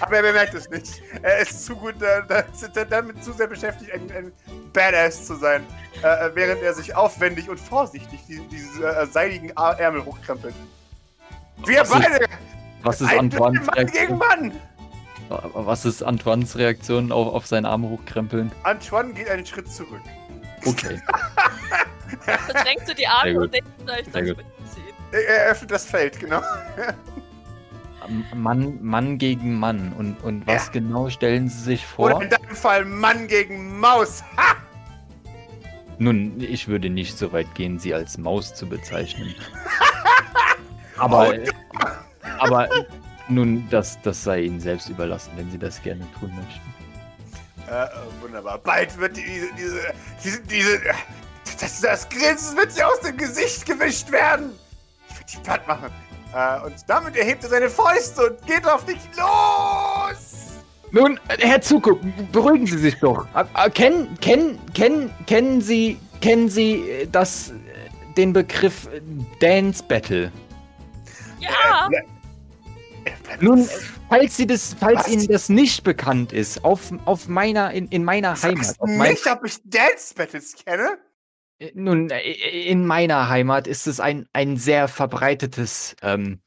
Aber 0.00 0.16
er 0.16 0.22
bemerkt 0.22 0.54
es 0.54 0.68
nicht. 0.70 1.02
Er 1.22 1.38
ist 1.38 1.64
zu 1.66 1.74
gut 1.76 2.00
äh, 2.02 2.22
da- 2.28 2.44
da- 2.74 2.84
damit 2.84 3.22
zu 3.24 3.32
sehr 3.32 3.46
beschäftigt, 3.46 3.92
ein, 3.92 4.10
ein 4.12 4.32
Badass 4.72 5.26
zu 5.26 5.34
sein, 5.36 5.64
äh, 6.02 6.30
während 6.34 6.62
er 6.62 6.74
sich 6.74 6.94
aufwendig 6.94 7.48
und 7.48 7.58
vorsichtig 7.58 8.20
die, 8.28 8.40
diese 8.48 8.86
äh, 8.86 9.06
seidigen 9.06 9.56
Ar- 9.56 9.78
Ärmel 9.80 10.04
hochkrempelt. 10.04 10.54
Wir 11.64 11.80
Was 11.80 11.90
ist- 11.90 11.94
beide! 11.94 12.26
Was 12.82 13.00
ist 13.00 13.12
Antoines 13.18 13.66
Mann 13.66 13.86
gegen 13.86 14.18
Reaktion? 14.18 14.18
Mann! 14.18 14.52
Was 15.54 15.84
ist 15.84 16.02
Antoines 16.04 16.56
Reaktion 16.56 17.10
auf, 17.10 17.34
auf 17.34 17.46
seinen 17.46 17.66
Arm 17.66 17.82
hochkrempeln? 17.88 18.52
Antoine 18.62 19.12
geht 19.12 19.28
einen 19.28 19.44
Schritt 19.44 19.68
zurück. 19.72 20.00
Okay. 20.64 21.00
Verschränkst 22.20 22.88
du 22.88 22.94
die 22.94 23.06
Arme 23.08 23.40
und 23.40 23.52
denkst, 23.52 23.68
ich. 24.16 24.36
Er, 25.12 25.20
er 25.28 25.46
öffnet 25.50 25.70
das 25.72 25.84
Feld, 25.84 26.20
genau. 26.20 26.40
Mann, 28.34 28.78
Mann 28.82 29.18
gegen 29.18 29.58
Mann. 29.58 29.92
Und, 29.98 30.22
und 30.22 30.46
was 30.46 30.66
Ja. 30.66 30.72
genau 30.72 31.08
stellen 31.10 31.48
Sie 31.48 31.62
sich 31.62 31.84
Oder 31.96 32.14
vor? 32.14 32.22
in 32.22 32.30
deinem 32.30 32.56
Fall 32.56 32.84
Mann 32.84 33.26
gegen 33.28 33.78
Maus. 33.80 34.22
Ha! 34.36 34.56
Nun, 35.98 36.40
ich 36.40 36.68
würde 36.68 36.90
nicht 36.90 37.16
so 37.16 37.32
weit 37.32 37.54
gehen, 37.54 37.78
Sie 37.78 37.94
als 37.94 38.18
Maus 38.18 38.54
zu 38.54 38.66
bezeichnen. 38.68 39.34
Aber, 40.98 41.32
Oh, 41.34 41.88
aber 42.38 42.68
nun, 43.28 43.66
das, 43.70 44.00
das 44.02 44.22
sei 44.24 44.42
Ihnen 44.42 44.60
selbst 44.60 44.88
überlassen, 44.88 45.30
wenn 45.36 45.50
Sie 45.50 45.58
das 45.58 45.82
gerne 45.82 46.06
tun 46.18 46.32
möchten. 46.34 46.74
Äh, 47.70 47.84
äh, 47.84 47.88
wunderbar. 48.22 48.58
Bald 48.58 48.96
wird 48.98 49.16
die- 49.16 49.22
diese, 49.24 49.48
diese, 49.56 49.80
diese, 50.24 50.40
diese, 50.42 50.80
das, 51.60 51.80
das 51.80 52.08
Grinsen 52.08 52.56
wird 52.56 52.72
sie 52.72 52.82
aus 52.82 53.00
dem 53.00 53.16
Gesicht 53.16 53.66
gewischt 53.66 54.10
werden. 54.10 54.52
Ich 55.08 55.16
werde 55.16 55.26
die 55.32 55.36
platt 55.38 55.68
machen. 55.68 55.90
Äh, 56.36 56.60
und 56.66 56.74
damit 56.86 57.16
erhebt 57.16 57.44
er 57.44 57.48
seine 57.48 57.70
Fäuste 57.70 58.30
und 58.30 58.46
geht 58.46 58.66
auf 58.66 58.84
dich 58.84 58.98
los. 59.16 60.62
Nun, 60.90 61.18
Herr 61.28 61.62
Zuko, 61.62 61.98
beruhigen 62.30 62.66
Sie 62.66 62.76
sich 62.76 62.98
doch. 63.00 63.26
Äh, 63.34 63.44
äh, 63.54 63.70
Kennen, 63.70 64.18
kennen, 64.20 64.58
kennen, 64.74 65.10
kennen 65.26 65.60
Sie, 65.62 65.98
kennen 66.20 66.50
Sie 66.50 67.08
das, 67.10 67.54
den 68.18 68.34
Begriff 68.34 68.86
Dance 69.40 69.82
Battle? 69.82 70.30
Ja, 71.38 71.88
Nun, 73.40 73.66
falls 74.10 74.36
Sie 74.36 74.46
das, 74.46 74.76
falls 74.78 75.04
Was? 75.04 75.08
Ihnen 75.08 75.28
das 75.28 75.48
nicht 75.48 75.84
bekannt 75.84 76.34
ist, 76.34 76.64
auf, 76.64 76.92
auf 77.06 77.28
meiner, 77.28 77.72
in, 77.72 77.88
in 77.88 78.04
meiner 78.04 78.40
Heimat, 78.42 78.74
auf 78.78 78.90
mein, 78.90 79.12
nicht, 79.12 79.26
ob 79.26 79.44
ich 79.44 79.58
Dance 79.64 80.12
Battles 80.14 80.54
kenne? 80.54 80.98
Äh, 81.58 81.70
nun, 81.74 82.10
äh, 82.10 82.20
in 82.20 82.86
meiner 82.86 83.28
Heimat 83.28 83.66
ist 83.66 83.86
es 83.86 84.00
ein, 84.00 84.28
ein 84.32 84.56
sehr 84.56 84.88
verbreitetes, 84.88 85.96
ähm, 86.02 86.40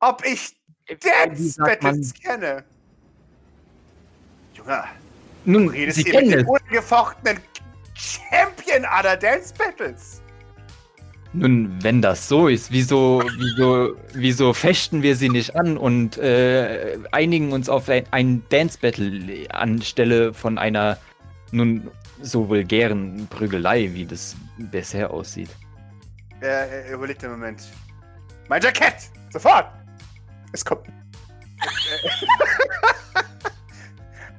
Ob 0.00 0.24
ich 0.24 0.56
Dance 1.00 1.60
Battles 1.60 2.14
kenne? 2.14 2.64
Junge, 4.54 4.84
du 5.44 5.50
nun, 5.50 5.68
redest 5.68 5.98
Sie 5.98 6.04
hier 6.04 6.20
mit 6.22 6.32
dem 6.32 6.48
ungefochtenen 6.48 7.38
Champion 7.94 8.84
aller 8.84 9.16
Dance 9.16 9.54
Battles. 9.56 10.20
Nun, 11.32 11.82
wenn 11.82 12.00
das 12.00 12.28
so 12.28 12.46
ist, 12.46 12.70
wieso, 12.70 13.24
wieso, 13.38 13.96
wieso 14.12 14.52
fechten 14.52 15.02
wir 15.02 15.16
sie 15.16 15.28
nicht 15.28 15.56
an 15.56 15.76
und 15.76 16.16
äh, 16.16 16.96
einigen 17.10 17.52
uns 17.52 17.68
auf 17.68 17.88
ein, 17.88 18.04
ein 18.12 18.44
Dance 18.50 18.78
Battle 18.80 19.50
anstelle 19.50 20.32
von 20.32 20.58
einer 20.58 20.96
nun 21.54 21.90
so 22.20 22.48
vulgären 22.48 23.26
Prügelei, 23.28 23.90
wie 23.92 24.06
das 24.06 24.36
bisher 24.58 25.10
aussieht? 25.10 25.50
Er, 26.40 26.68
er 26.68 26.94
überlegt 26.94 27.22
einen 27.24 27.34
Moment. 27.34 27.62
Mein 28.48 28.60
Jackett! 28.60 29.10
Sofort! 29.32 29.66
Es 30.52 30.64
kommt. 30.64 30.86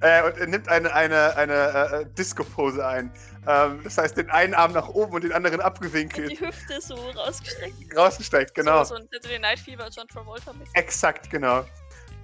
äh, 0.01 0.23
und 0.27 0.37
er 0.37 0.47
nimmt 0.47 0.69
eine, 0.69 0.93
eine, 0.93 1.35
eine 1.35 1.53
äh, 1.53 2.05
Disco-Pose 2.17 2.85
ein. 2.85 3.11
Ähm, 3.47 3.81
das 3.83 3.97
heißt, 3.97 4.17
den 4.17 4.29
einen 4.29 4.53
Arm 4.53 4.71
nach 4.73 4.87
oben 4.89 5.13
und 5.13 5.23
den 5.23 5.31
anderen 5.31 5.59
die 5.59 5.63
abgewinkelt. 5.63 6.39
Hüfte 6.39 6.81
so 6.81 6.95
rausgestreckt. 6.95 7.95
Rausgestreckt, 7.95 8.55
genau. 8.55 8.83
So, 8.83 8.95
so 8.95 9.01
ein 9.01 9.07
Saturday 9.11 9.39
Night 9.39 9.59
Fever, 9.59 9.87
John 9.95 10.07
Travolta 10.07 10.53
mit. 10.53 10.67
Exakt, 10.73 11.29
genau. 11.29 11.65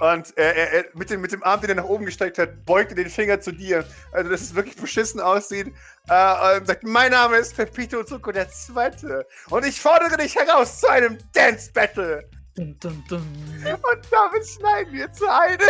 Und 0.02 0.36
er, 0.36 0.56
er, 0.56 0.74
er, 0.74 0.86
mit, 0.96 1.12
dem, 1.12 1.22
mit 1.22 1.32
dem 1.32 1.44
Arm, 1.44 1.62
den 1.62 1.70
er 1.70 1.76
nach 1.76 1.84
oben 1.84 2.06
gestreckt 2.06 2.40
hat, 2.40 2.66
beugt 2.66 2.90
er 2.90 2.96
den 2.96 3.10
Finger 3.10 3.40
zu 3.40 3.52
dir. 3.52 3.86
Also, 4.12 4.32
dass 4.32 4.42
es 4.42 4.56
wirklich 4.56 4.76
beschissen 4.76 5.20
aussieht. 5.20 5.68
Äh, 6.10 6.58
und 6.58 6.66
sagt: 6.66 6.84
Mein 6.84 7.12
Name 7.12 7.38
ist 7.38 7.56
Pepito 7.56 8.04
Zuko 8.04 8.32
der 8.32 8.50
Zweite. 8.50 9.28
Und 9.52 9.64
ich 9.64 9.80
fordere 9.80 10.18
dich 10.18 10.36
heraus 10.36 10.80
zu 10.80 10.90
einem 10.90 11.20
Dance 11.34 11.72
Battle. 11.72 12.28
Dun, 12.56 12.76
dun, 12.80 13.04
dun. 13.10 13.22
Und 13.64 14.08
damit 14.10 14.48
schneiden 14.48 14.92
wir 14.92 15.12
zu 15.12 15.32
einem. 15.32 15.60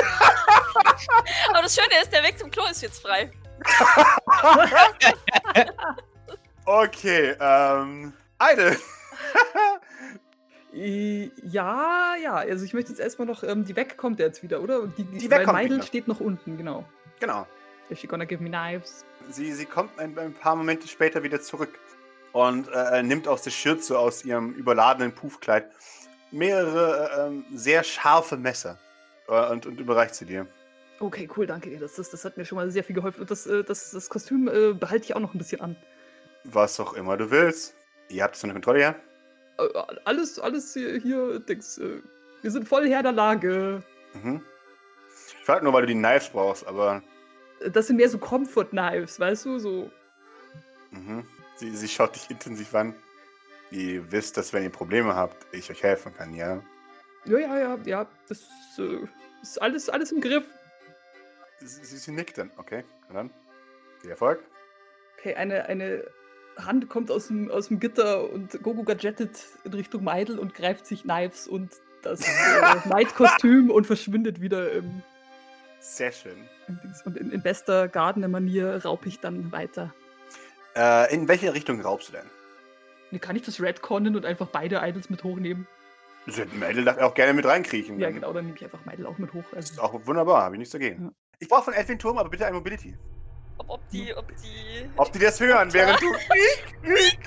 Aber 1.50 1.64
das 1.64 1.76
Schöne 1.76 2.02
ist, 2.02 2.14
der 2.14 2.24
Weg 2.24 2.40
zum 2.40 2.50
Klo 2.50 2.64
ist 2.72 2.82
jetzt 2.82 3.02
frei. 3.02 3.30
Okay, 6.64 7.36
ähm. 7.40 8.14
Eine. 8.38 8.78
Äh, 10.74 11.30
Ja, 11.44 12.16
ja, 12.22 12.36
also 12.36 12.64
ich 12.66 12.74
möchte 12.74 12.92
jetzt 12.92 13.00
erstmal 13.00 13.28
noch, 13.28 13.44
ähm, 13.44 13.66
die 13.66 13.76
Weg 13.76 13.98
kommt 13.98 14.20
jetzt 14.20 14.42
wieder, 14.44 14.62
oder? 14.62 14.88
Die, 14.88 15.04
Die 15.04 15.30
Weg 15.30 15.44
kommt 15.46 15.60
wieder. 15.60 15.82
steht 15.84 16.08
noch 16.08 16.20
unten, 16.20 16.58
genau. 16.58 16.86
genau. 17.20 17.48
Is 17.90 18.00
she 18.00 18.08
gonna 18.08 18.26
give 18.26 18.42
me 18.42 18.50
knives? 18.50 19.04
Sie, 19.30 19.52
sie 19.52 19.66
kommt 19.66 19.98
ein, 20.00 20.18
ein 20.18 20.34
paar 20.34 20.56
Momente 20.56 20.88
später 20.88 21.24
wieder 21.24 21.42
zurück 21.42 21.78
und 22.32 22.68
äh, 22.74 23.04
nimmt 23.04 23.28
aus 23.28 23.42
der 23.42 23.52
Schürze, 23.52 24.00
aus 24.00 24.24
ihrem 24.24 24.54
überladenen 24.54 25.12
Puffkleid, 25.14 25.66
mehrere 26.32 27.10
äh, 27.12 27.28
ähm, 27.28 27.46
sehr 27.54 27.84
scharfe 27.84 28.38
Messer 28.38 28.78
äh, 29.28 29.50
und, 29.52 29.66
und 29.66 29.80
überreicht 29.80 30.16
sie 30.16 30.26
dir. 30.26 30.48
Okay, 31.02 31.28
cool, 31.36 31.46
danke. 31.48 31.78
Das, 31.80 31.96
das, 31.96 32.10
das 32.12 32.24
hat 32.24 32.38
mir 32.38 32.46
schon 32.46 32.56
mal 32.56 32.70
sehr 32.72 32.84
viel 32.84 32.96
geholfen. 32.96 33.22
Und 33.22 33.32
das, 33.32 33.46
äh, 33.48 33.64
das, 33.64 33.92
das 33.92 34.08
Kostüm 34.08 34.48
äh, 34.48 34.74
behalte 34.74 35.06
ich 35.06 35.16
auch 35.16 35.20
noch 35.20 35.34
ein 35.34 35.38
bisschen 35.38 35.60
an. 35.60 35.76
Was 36.46 36.80
auch 36.80 36.94
immer 36.94 37.18
du 37.18 37.30
willst. 37.30 37.76
Ihr 38.10 38.24
habt 38.24 38.36
es 38.36 38.44
unter 38.44 38.54
Kontrolle, 38.54 38.82
ja? 38.82 38.96
Äh, 39.66 39.98
alles, 40.06 40.40
alles 40.40 40.74
hier, 40.74 40.98
hier 41.00 41.40
Dings. 41.40 41.78
Äh, 41.78 42.02
wir 42.42 42.52
sind 42.52 42.68
voll 42.68 42.88
Herr 42.90 43.04
der 43.04 43.12
Lage. 43.12 43.84
Mhm. 44.14 44.42
Ich 45.28 45.46
frage 45.46 45.64
nur, 45.64 45.74
weil 45.74 45.82
du 45.82 45.88
die 45.88 46.00
Knives 46.00 46.30
brauchst, 46.30 46.66
aber. 46.68 47.02
Äh, 47.60 47.70
Das 47.72 47.88
sind 47.88 47.98
mehr 47.98 48.10
so 48.10 48.18
Comfort 48.18 48.66
Knives, 48.70 49.20
weißt 49.20 49.46
du? 49.46 49.60
So. 49.60 49.92
Mhm. 50.92 51.26
Sie, 51.56 51.76
sie 51.76 51.88
schaut 51.88 52.16
dich 52.16 52.30
intensiv 52.30 52.74
an. 52.76 52.96
Ihr 53.70 54.12
wisst, 54.12 54.36
dass 54.38 54.52
wenn 54.52 54.64
ihr 54.64 54.70
Probleme 54.70 55.16
habt, 55.16 55.48
ich 55.54 55.70
euch 55.72 55.82
helfen 55.82 56.14
kann, 56.14 56.34
ja? 56.34 56.62
Ja, 57.26 57.38
ja, 57.38 57.58
ja, 57.60 57.80
ja. 57.86 58.08
Das 58.28 58.42
äh, 58.78 59.08
ist 59.42 59.62
alles, 59.62 59.90
alles 59.90 60.12
im 60.12 60.22
Griff. 60.22 60.44
Sie, 61.60 61.86
sie, 61.86 61.98
sie 61.98 62.12
nickt 62.12 62.38
dann. 62.38 62.52
Okay, 62.58 62.84
und 63.08 63.16
dann. 63.16 63.30
Viel 64.02 64.10
Erfolg. 64.10 64.44
Okay, 65.18 65.36
eine, 65.36 65.66
eine 65.68 66.04
Hand 66.58 66.90
kommt 66.90 67.10
aus 67.12 67.28
dem, 67.28 67.50
aus 67.50 67.68
dem 67.70 67.80
Gitter 67.80 68.30
und 68.30 68.62
Gogo 68.64 68.84
gadgettet 68.84 69.40
in 69.64 69.74
Richtung 69.74 70.04
Meidel 70.04 70.38
und 70.40 70.54
greift 70.54 70.86
sich 70.86 71.04
Knives 71.04 71.48
und 71.48 71.72
das 72.04 72.22
äh, 72.22 72.88
Maid-Kostüm 72.90 73.70
und 73.72 73.86
verschwindet 73.88 74.42
wieder 74.42 74.72
im, 74.72 75.02
Sehr 75.80 76.12
schön. 76.12 76.36
im. 76.68 76.80
Und 77.06 77.18
in, 77.18 77.32
in 77.32 77.42
bester 77.42 77.88
Gardener-Manier 77.88 78.84
raub 78.86 79.06
ich 79.06 79.20
dann 79.20 79.52
weiter. 79.52 79.94
Äh, 80.76 81.14
in 81.14 81.28
welche 81.28 81.54
Richtung 81.54 81.82
raubst 81.82 82.10
du 82.10 82.14
denn? 82.14 82.26
Nee, 83.12 83.20
Kann 83.20 83.36
ich 83.36 83.42
das 83.44 83.62
Redconnen 83.62 84.16
und 84.16 84.26
einfach 84.26 84.48
beide 84.48 84.80
Idols 84.84 85.10
mit 85.10 85.24
hochnehmen? 85.24 85.68
Hätte 86.28 86.56
Mädel 86.56 86.86
darf 86.86 86.98
auch 87.00 87.14
gerne 87.16 87.34
mit 87.34 87.46
reinkriechen. 87.46 88.00
Ja, 88.00 88.08
dann 88.08 88.16
genau, 88.16 88.32
dann 88.32 88.46
nehme 88.46 88.56
ich 88.58 88.64
einfach 88.64 88.86
Meidel 88.86 89.06
auch 89.08 89.18
mit 89.18 89.34
hoch. 89.34 89.44
Das 89.52 89.72
ist 89.72 89.80
Also, 89.80 89.96
auch 89.98 90.06
wunderbar, 90.08 90.44
habe 90.44 90.56
ich 90.56 90.60
nichts 90.60 90.72
dagegen. 90.72 91.06
Ja. 91.06 91.12
Ich 91.40 91.48
brauche 91.50 91.64
von 91.64 91.74
Edwin 91.74 91.98
Turm 91.98 92.18
aber 92.20 92.30
bitte 92.30 92.46
ein 92.46 92.54
Mobility. 92.54 92.96
Ob, 93.62 93.70
ob 93.70 93.90
die, 93.90 94.16
ob 94.18 94.28
die. 94.38 94.90
Ob 94.98 95.12
die 95.12 95.20
das 95.20 95.40
hören, 95.40 95.72
während 95.72 96.02
du. 96.02 96.08
ich 96.84 97.18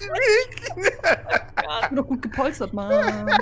bin 1.89 1.97
doch 1.97 2.07
gut 2.07 2.23
gepolstert, 2.23 2.73
Mann. 2.73 3.31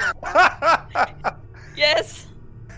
Yes! 1.74 2.26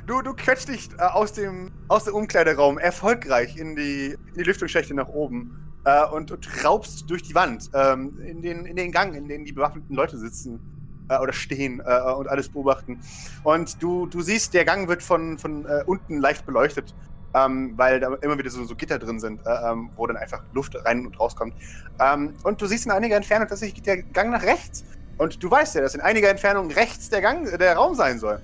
Du, 0.06 0.22
du 0.22 0.32
quetscht 0.34 0.68
dich 0.68 0.88
äh, 0.98 1.02
aus, 1.02 1.32
dem, 1.32 1.72
aus 1.88 2.04
dem 2.04 2.14
Umkleideraum 2.14 2.78
erfolgreich 2.78 3.56
in 3.56 3.74
die, 3.74 4.16
in 4.28 4.34
die 4.36 4.44
Lüftungsschächte 4.44 4.94
nach 4.94 5.08
oben 5.08 5.74
äh, 5.84 6.06
und, 6.06 6.30
und 6.30 6.64
raubst 6.64 7.10
durch 7.10 7.22
die 7.22 7.34
Wand 7.34 7.70
ähm, 7.74 8.20
in, 8.20 8.40
den, 8.40 8.66
in 8.66 8.76
den 8.76 8.92
Gang, 8.92 9.16
in 9.16 9.26
dem 9.26 9.44
die 9.44 9.50
bewaffneten 9.50 9.96
Leute 9.96 10.16
sitzen 10.16 10.60
äh, 11.08 11.18
oder 11.18 11.32
stehen 11.32 11.80
äh, 11.84 12.12
und 12.12 12.28
alles 12.28 12.48
beobachten. 12.50 13.00
Und 13.42 13.82
du, 13.82 14.06
du 14.06 14.20
siehst, 14.20 14.54
der 14.54 14.64
Gang 14.64 14.86
wird 14.86 15.02
von, 15.02 15.38
von 15.38 15.66
äh, 15.66 15.82
unten 15.86 16.18
leicht 16.18 16.46
beleuchtet, 16.46 16.94
ähm, 17.34 17.72
weil 17.76 18.00
da 18.00 18.14
immer 18.22 18.38
wieder 18.38 18.50
so, 18.50 18.64
so 18.64 18.74
Gitter 18.74 18.98
drin 18.98 19.18
sind, 19.18 19.40
äh, 19.44 19.70
ähm, 19.70 19.90
wo 19.96 20.06
dann 20.06 20.16
einfach 20.16 20.42
Luft 20.52 20.76
rein 20.84 21.06
und 21.06 21.18
rauskommt. 21.18 21.54
Ähm, 21.98 22.34
und 22.44 22.60
du 22.60 22.66
siehst 22.66 22.86
in 22.86 22.92
einiger 22.92 23.16
Entfernung 23.16 23.48
tatsächlich 23.48 23.82
der 23.82 24.02
Gang 24.02 24.30
nach 24.30 24.42
rechts. 24.42 24.84
Und 25.18 25.42
du 25.42 25.50
weißt 25.50 25.74
ja, 25.74 25.80
dass 25.80 25.94
in 25.94 26.00
einiger 26.00 26.28
Entfernung 26.28 26.70
rechts 26.70 27.10
der 27.10 27.20
Gang, 27.20 27.46
äh, 27.46 27.58
der 27.58 27.76
Raum 27.76 27.94
sein 27.94 28.18
soll. 28.18 28.40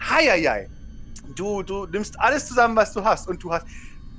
Heieiei. 0.00 0.68
Du, 1.36 1.62
du 1.62 1.86
nimmst 1.86 2.18
alles 2.18 2.46
zusammen, 2.46 2.76
was 2.76 2.92
du 2.92 3.04
hast. 3.04 3.28
Und 3.28 3.42
du 3.42 3.52
hast 3.52 3.66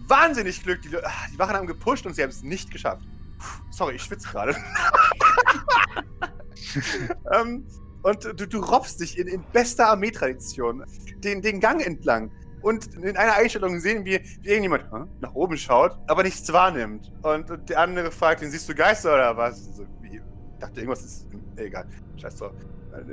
wahnsinnig 0.08 0.63
Glück. 0.63 0.82
Die, 0.82 0.96
ah, 0.98 1.12
die 1.34 1.38
Wachen 1.38 1.56
haben 1.56 1.67
gepusht 1.67 2.06
und 2.06 2.15
sie 2.15 2.24
haben 2.24 2.30
es 2.30 2.41
nicht 2.41 2.72
geschafft. 2.72 3.04
Puh, 3.38 3.63
sorry, 3.72 3.96
ich 3.96 4.04
schwitze 4.04 4.30
gerade. 4.30 4.56
ähm, 7.34 7.65
und 8.02 8.24
du, 8.24 8.48
du 8.48 8.60
robbst 8.60 9.02
dich 9.02 9.17
in, 9.17 9.28
in 9.28 9.43
bester 9.52 9.89
Armeetradition 9.89 10.86
den, 11.17 11.41
den 11.41 11.60
Gang 11.60 11.86
entlang. 11.86 12.32
Und 12.63 12.95
in 12.95 13.15
einer 13.17 13.34
Einstellung 13.36 13.80
sehen 13.80 14.06
wir, 14.06 14.21
wie 14.41 14.47
irgendjemand 14.49 14.86
hä, 14.91 15.04
nach 15.19 15.34
oben 15.36 15.58
schaut, 15.58 15.95
aber 16.08 16.23
nichts 16.23 16.52
wahrnimmt. 16.52 17.12
Und, 17.21 17.52
und 17.52 17.69
der 17.69 17.80
andere 17.80 18.10
fragt 18.10 18.41
ihn, 18.41 18.49
siehst 18.49 18.67
du 18.69 18.73
Geister 18.73 19.13
oder 19.13 19.38
was? 19.38 19.76
So, 19.76 19.86
wie? 20.02 20.15
Ich 20.17 20.60
dachte, 20.60 20.80
irgendwas 20.80 21.04
ist. 21.04 21.28
hm, 21.32 21.41
Egal. 21.58 21.86
Scheiß 22.19 22.38
drauf. 22.38 22.54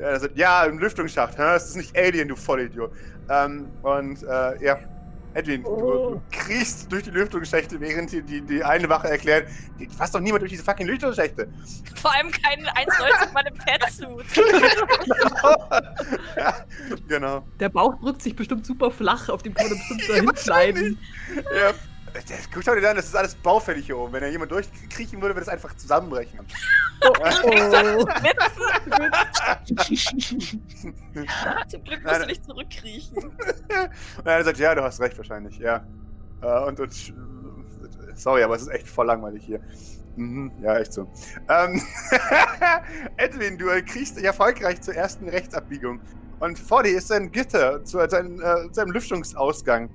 Er 0.00 0.20
sagt, 0.20 0.36
ja, 0.38 0.64
im 0.64 0.78
Lüftungsschacht. 0.78 1.34
Hä? 1.36 1.42
Das 1.42 1.68
ist 1.68 1.76
nicht 1.76 1.96
Alien, 1.98 2.28
du 2.28 2.36
Vollidiot. 2.36 2.92
Ähm, 3.28 3.66
und 3.82 4.22
äh, 4.22 4.64
ja, 4.64 4.78
Edwin, 5.34 5.62
du, 5.62 5.70
du 5.70 6.22
kriechst 6.30 6.90
durch 6.90 7.04
die 7.04 7.10
Lüftungsschächte, 7.10 7.80
während 7.80 8.10
dir 8.10 8.22
die, 8.22 8.40
die 8.40 8.64
eine 8.64 8.88
Wache 8.88 9.08
erklärt, 9.08 9.48
die 9.78 9.86
fasst 9.86 10.14
doch 10.14 10.20
niemand 10.20 10.42
durch 10.42 10.50
diese 10.50 10.64
fucking 10.64 10.86
Lüftungsschächte. 10.86 11.48
Vor 11.94 12.14
allem 12.14 12.30
kein 12.30 12.66
1,90 12.66 13.28
in 13.28 13.32
meinem 13.32 13.54
Petsuit. 13.54 14.26
ja, 16.36 16.54
genau. 17.08 17.44
Der 17.60 17.68
Bauch 17.68 17.94
drückt 18.00 18.22
sich 18.22 18.34
bestimmt 18.34 18.66
super 18.66 18.90
flach, 18.90 19.28
auf 19.28 19.42
dem 19.42 19.54
kann 19.54 19.68
man 19.68 19.78
bestimmt 19.78 20.08
dahin 20.08 20.30
schneiden. 20.36 20.98
Ja. 21.36 21.72
Der, 22.14 22.38
guck 22.52 22.64
schau 22.64 22.74
dir 22.74 22.90
an, 22.90 22.96
das 22.96 23.06
ist 23.06 23.16
alles 23.16 23.34
baufällig 23.34 23.86
hier 23.86 23.98
oben. 23.98 24.12
Wenn 24.12 24.22
da 24.22 24.28
jemand 24.28 24.50
durchkriechen 24.50 25.20
würde, 25.20 25.34
würde 25.34 25.46
das 25.46 25.48
einfach 25.48 25.76
zusammenbrechen. 25.76 26.40
Oh, 27.02 27.12
oh. 27.18 28.04
Zum 31.68 31.84
Glück 31.84 32.04
musst 32.04 32.22
du 32.22 32.26
nicht 32.26 32.44
zurückkriechen. 32.44 33.16
Und 34.18 34.26
er 34.26 34.44
sagt, 34.44 34.58
ja, 34.58 34.74
du 34.74 34.82
hast 34.82 35.00
recht 35.00 35.16
wahrscheinlich, 35.16 35.58
ja. 35.58 35.84
Äh, 36.42 36.64
und, 36.64 36.80
und 36.80 37.14
sorry, 38.14 38.42
aber 38.42 38.56
es 38.56 38.62
ist 38.62 38.68
echt 38.68 38.88
voll 38.88 39.06
langweilig 39.06 39.44
hier. 39.44 39.60
Mhm, 40.16 40.52
ja, 40.62 40.78
echt 40.78 40.92
so. 40.92 41.06
Ähm, 41.48 41.82
Edwin, 43.16 43.58
du 43.58 43.66
kriegst 43.84 44.16
dich 44.16 44.24
erfolgreich 44.24 44.80
zur 44.80 44.94
ersten 44.94 45.28
Rechtsabbiegung. 45.28 46.00
Und 46.40 46.58
vor 46.58 46.82
dir 46.82 46.96
ist 46.96 47.12
ein 47.12 47.30
Gitter 47.30 47.84
zu, 47.84 47.98
sein, 48.08 48.40
äh, 48.40 48.70
zu 48.72 48.80
einem 48.80 48.92
Lüftungsausgang. 48.92 49.90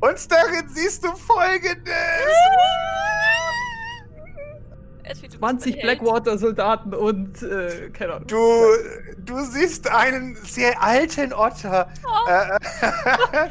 Und 0.00 0.32
darin 0.32 0.68
siehst 0.68 1.04
du 1.04 1.14
folgendes. 1.14 1.94
Es 5.02 5.22
wird 5.22 5.32
20 5.32 5.80
Blackwater-Soldaten 5.80 6.94
und, 6.94 7.42
äh, 7.42 7.90
keine 7.90 8.14
Ahnung. 8.14 8.26
Du, 8.28 8.64
du 9.18 9.44
siehst 9.44 9.90
einen 9.90 10.36
sehr 10.36 10.80
alten 10.80 11.32
Otter, 11.32 11.88
äh, 12.28 12.58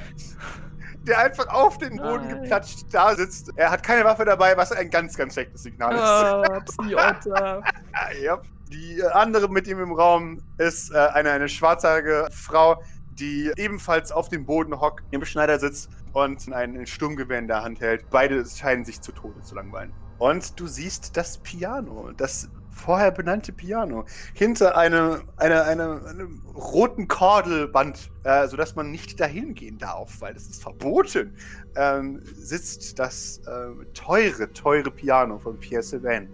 der 1.04 1.20
einfach 1.20 1.48
auf 1.50 1.78
den 1.78 1.98
Boden 1.98 2.28
Nein. 2.28 2.42
geplatscht 2.42 2.86
da 2.92 3.14
sitzt. 3.16 3.52
Er 3.58 3.72
hat 3.72 3.84
keine 3.84 4.06
Waffe 4.06 4.26
dabei, 4.26 4.56
was 4.56 4.72
ein 4.72 4.90
ganz, 4.90 5.18
ganz 5.18 5.34
schlechtes 5.34 5.64
Signal 5.64 5.94
ist. 5.94 6.02
Ah, 6.02 6.62
Psi-Otter. 6.62 7.64
Ah, 7.92 8.12
ja. 8.24 8.42
Die 8.72 9.00
äh, 9.00 9.08
andere 9.08 9.50
mit 9.50 9.68
ihm 9.68 9.80
im 9.82 9.92
Raum 9.92 10.42
ist 10.58 10.94
äh, 10.94 10.98
eine, 10.98 11.32
eine 11.32 11.50
schwarzhaarige 11.50 12.30
Frau, 12.32 12.82
die 13.20 13.52
ebenfalls 13.58 14.12
auf 14.12 14.30
dem 14.30 14.46
Boden 14.46 14.80
hockt, 14.80 15.04
im 15.12 15.26
Schneider 15.26 15.60
sitzt 15.60 15.90
und 16.14 16.52
ein, 16.52 16.86
Sturmgewehr 16.86 17.40
in 17.40 17.48
der 17.48 17.64
Hand 17.64 17.82
hält. 17.82 18.10
Beide 18.10 18.46
scheinen 18.46 18.86
sich 18.86 19.02
zu 19.02 19.12
Tode 19.12 19.42
zu 19.42 19.56
langweilen. 19.56 19.94
Und 20.18 20.60
du 20.60 20.68
siehst 20.68 21.16
das 21.16 21.38
Piano, 21.38 22.12
das 22.12 22.50
vorher 22.72 23.12
benannte 23.12 23.52
Piano, 23.52 24.06
hinter 24.34 24.78
einem, 24.78 25.24
einer, 25.38 25.66
einer, 25.66 26.06
einem 26.06 26.42
roten 26.56 27.08
Kordelband, 27.08 28.12
äh, 28.24 28.48
sodass 28.48 28.76
man 28.76 28.92
nicht 28.92 29.20
dahin 29.20 29.54
gehen 29.54 29.78
darf, 29.78 30.22
weil 30.22 30.34
das 30.34 30.48
ist 30.48 30.62
verboten, 30.62 31.36
ähm, 31.76 32.22
sitzt 32.24 32.98
das 33.00 33.42
äh, 33.46 33.86
teure, 33.94 34.52
teure 34.54 34.92
Piano 34.92 35.40
von 35.40 35.60
Pierre 35.60 35.84
Sylvain 35.84 36.30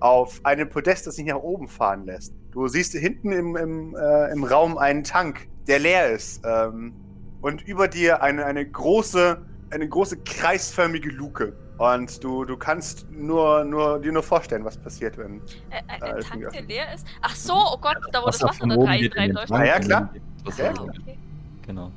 auf 0.00 0.40
einem 0.44 0.68
Podest, 0.68 1.06
das 1.06 1.16
sich 1.16 1.26
nach 1.26 1.36
oben 1.36 1.68
fahren 1.68 2.04
lässt. 2.04 2.34
Du 2.50 2.68
siehst 2.68 2.92
hinten 2.92 3.32
im, 3.32 3.56
im, 3.56 3.96
äh, 3.96 4.30
im 4.30 4.44
Raum 4.44 4.78
einen 4.78 5.04
Tank, 5.04 5.48
der 5.66 5.78
leer 5.78 6.10
ist. 6.10 6.42
Ähm, 6.44 6.94
und 7.40 7.62
über 7.62 7.88
dir 7.88 8.22
eine, 8.22 8.44
eine 8.44 8.64
große, 8.66 9.40
eine 9.70 9.88
große 9.88 10.18
kreisförmige 10.18 11.10
Luke. 11.10 11.52
Und 11.78 12.24
du, 12.24 12.44
du 12.46 12.56
kannst 12.56 13.10
nur, 13.10 13.62
nur, 13.64 13.98
dir 14.00 14.10
nur 14.12 14.22
vorstellen, 14.22 14.64
was 14.64 14.78
passiert, 14.78 15.18
wenn. 15.18 15.42
Äh, 15.70 15.82
Ah, 15.88 16.06
ein 16.06 16.20
Tank, 16.20 16.50
der 16.52 16.62
leer 16.62 16.94
ist. 16.94 17.06
Ach 17.20 17.34
so, 17.36 17.52
oh 17.54 17.76
Gott, 17.78 17.98
da 18.12 18.22
wo 18.22 18.26
das 18.26 18.42
Wasser 18.42 18.66
da 18.66 18.74
rein, 18.76 19.10
reinläuft. 19.14 19.52
Ah, 19.52 19.64
ja, 19.64 19.78
klar. 19.78 20.10
Ah, 20.14 20.46
Wasser. 20.46 20.72
okay. 20.80 21.18
Genau. 21.66 21.90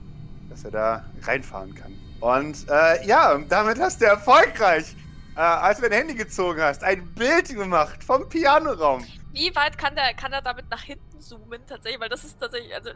dass 0.50 0.66
er 0.66 0.72
da 0.72 1.06
reinfahren 1.22 1.74
kann. 1.76 1.94
Und 2.20 2.68
äh, 2.70 3.06
ja, 3.08 3.38
damit 3.48 3.80
hast 3.80 4.02
du 4.02 4.06
erfolgreich, 4.06 4.96
äh, 5.38 5.40
als 5.40 5.80
du 5.80 5.84
dein 5.84 6.00
Handy 6.00 6.16
gezogen 6.16 6.60
hast, 6.60 6.84
ein 6.84 7.06
Bild 7.14 7.48
gemacht 7.48 8.04
vom 8.04 8.28
Pianoraum. 8.28 9.06
Wie 9.32 9.56
weit 9.56 9.78
kann 9.78 9.96
der, 9.96 10.14
kann 10.16 10.34
er 10.34 10.42
damit 10.42 10.70
nach 10.70 10.82
hinten 10.82 11.22
zoomen 11.22 11.62
tatsächlich? 11.68 12.02
Weil 12.02 12.10
das 12.10 12.24
ist 12.26 12.38
tatsächlich, 12.40 12.74
also 12.76 12.90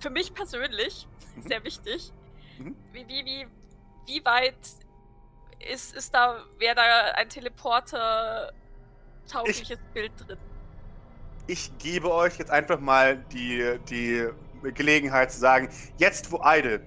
für 0.00 0.10
mich 0.10 0.34
persönlich 0.34 1.06
Mhm. 1.36 1.48
sehr 1.48 1.64
wichtig. 1.64 2.12
Mhm. 2.58 2.76
Wie, 2.92 3.08
wie, 3.08 3.24
wie, 3.24 3.46
wie 4.06 4.24
weit 4.24 4.54
ist, 5.72 5.94
ist 5.94 6.14
da, 6.14 6.44
wäre 6.58 6.74
da 6.74 6.82
ein 7.14 7.28
Teleporter 7.28 8.52
taugliches 9.30 9.78
Bild 9.94 10.12
drin? 10.18 10.38
Ich 11.46 11.76
gebe 11.78 12.12
euch 12.12 12.38
jetzt 12.38 12.50
einfach 12.50 12.80
mal 12.80 13.16
die, 13.32 13.78
die 13.88 14.28
Gelegenheit 14.74 15.32
zu 15.32 15.38
sagen, 15.38 15.68
jetzt 15.98 16.30
wo 16.30 16.40
Idle 16.44 16.82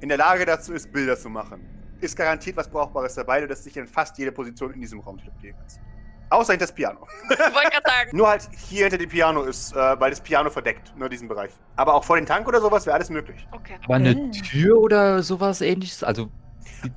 in 0.00 0.08
der 0.08 0.18
Lage 0.18 0.44
dazu 0.44 0.72
ist, 0.72 0.92
Bilder 0.92 1.16
zu 1.16 1.28
machen, 1.28 1.66
ist 2.00 2.16
garantiert 2.16 2.56
was 2.56 2.70
Brauchbares 2.70 3.14
dabei, 3.14 3.44
dass 3.46 3.62
dich 3.62 3.76
in 3.76 3.86
fast 3.86 4.16
jede 4.18 4.32
Position 4.32 4.72
in 4.72 4.80
diesem 4.80 5.00
Raum 5.00 5.18
teleportieren 5.18 5.56
kannst. 5.58 5.80
Außer 6.30 6.52
hinter 6.52 6.66
das 6.66 6.74
Piano. 6.74 7.06
Ich 7.30 7.38
wollte 7.38 7.70
gerade 7.70 7.82
sagen, 7.86 8.10
Nur 8.16 8.28
halt 8.28 8.48
hier 8.68 8.82
hinter 8.84 8.98
dem 8.98 9.08
Piano 9.08 9.42
ist, 9.42 9.72
äh, 9.72 10.00
weil 10.00 10.10
das 10.10 10.20
Piano 10.20 10.50
verdeckt, 10.50 10.92
nur 10.96 11.08
diesen 11.08 11.26
Bereich. 11.28 11.50
Aber 11.76 11.94
auch 11.94 12.04
vor 12.04 12.16
den 12.16 12.26
Tank 12.26 12.46
oder 12.46 12.60
sowas 12.60 12.84
wäre 12.86 12.94
alles 12.96 13.08
möglich. 13.10 13.46
okay. 13.52 13.76
Aber 13.84 13.94
eine 13.94 14.10
Äh. 14.10 14.30
Tür 14.30 14.78
oder 14.78 15.22
sowas 15.22 15.60
ähnliches? 15.60 16.04
Also. 16.04 16.28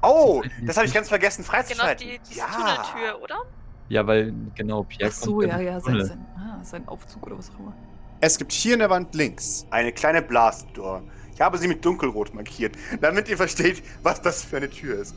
Oh, 0.01 0.43
das 0.65 0.77
habe 0.77 0.85
ich 0.87 0.93
ganz 0.93 1.07
vergessen 1.09 1.41
Genau, 1.43 1.51
freizuschalten. 1.53 2.07
die, 2.07 2.19
diese 2.27 2.39
ja. 2.39 2.45
Tunneltür, 2.47 3.21
oder? 3.21 3.35
Ja, 3.89 4.05
weil, 4.05 4.33
genau, 4.55 4.83
Pierre 4.83 5.11
Ach 5.11 5.17
so, 5.17 5.37
kommt 5.37 5.47
ja, 5.47 5.59
ja, 5.59 5.79
dem 5.79 5.81
sein, 5.81 6.05
sein, 6.05 6.25
ah, 6.37 6.63
sein 6.63 6.87
Aufzug 6.87 7.25
oder 7.25 7.37
was 7.37 7.49
auch 7.51 7.59
immer. 7.59 7.73
Es 8.19 8.37
gibt 8.37 8.51
hier 8.51 8.73
in 8.73 8.79
der 8.79 8.89
Wand 8.89 9.15
links 9.15 9.65
Eine 9.71 9.91
kleine 9.91 10.21
Blastdoor. 10.21 11.01
Ich 11.33 11.41
habe 11.41 11.57
sie 11.57 11.67
mit 11.67 11.83
dunkelrot 11.83 12.33
markiert, 12.35 12.75
damit 13.01 13.27
ihr 13.29 13.37
versteht, 13.37 13.81
was 14.03 14.21
das 14.21 14.43
für 14.43 14.57
eine 14.57 14.69
Tür 14.69 14.99
ist. 14.99 15.15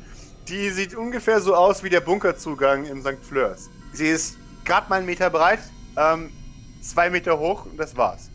Die 0.49 0.71
sieht 0.71 0.95
ungefähr 0.95 1.41
so 1.41 1.55
aus 1.55 1.83
wie 1.85 1.91
der 1.91 2.01
Bunkerzugang 2.01 2.87
im 2.87 3.03
St. 3.03 3.23
Fleurs. 3.23 3.69
Sie 3.95 4.09
ist 4.09 4.37
gerade 4.65 4.89
mal 4.89 4.97
einen 4.97 5.07
Meter 5.07 5.31
breit, 5.31 5.61
ähm, 5.97 6.31
zwei 6.81 7.11
Meter 7.11 7.39
hoch 7.39 7.65
und 7.67 7.77
das 7.77 7.97
war's. 7.97 8.31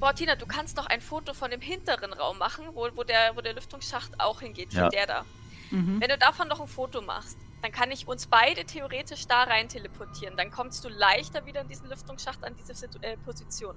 Boah, 0.00 0.14
Tina, 0.14 0.34
du 0.34 0.46
kannst 0.46 0.78
doch 0.78 0.86
ein 0.86 1.00
Foto 1.00 1.32
von 1.34 1.50
dem 1.50 1.60
hinteren 1.60 2.12
Raum 2.12 2.38
machen, 2.38 2.64
wo, 2.74 2.88
wo, 2.94 3.04
der, 3.04 3.36
wo 3.36 3.40
der 3.40 3.52
Lüftungsschacht 3.54 4.18
auch 4.18 4.40
hingeht, 4.40 4.72
Ja. 4.72 4.86
wie 4.86 4.96
der 4.96 5.06
da. 5.06 5.24
Mhm. 5.70 6.00
Wenn 6.00 6.08
du 6.08 6.18
davon 6.18 6.48
noch 6.48 6.60
ein 6.60 6.66
Foto 6.66 7.00
machst, 7.02 7.36
dann 7.62 7.70
kann 7.70 7.90
ich 7.92 8.08
uns 8.08 8.26
beide 8.26 8.64
theoretisch 8.64 9.26
da 9.28 9.44
rein 9.44 9.68
teleportieren. 9.68 10.36
Dann 10.36 10.50
kommst 10.50 10.84
du 10.84 10.88
leichter 10.88 11.46
wieder 11.46 11.60
in 11.60 11.68
diesen 11.68 11.88
Lüftungsschacht 11.88 12.42
an 12.42 12.54
diese 12.58 12.74
Situ 12.74 12.98
äh, 13.02 13.16
Position. 13.18 13.76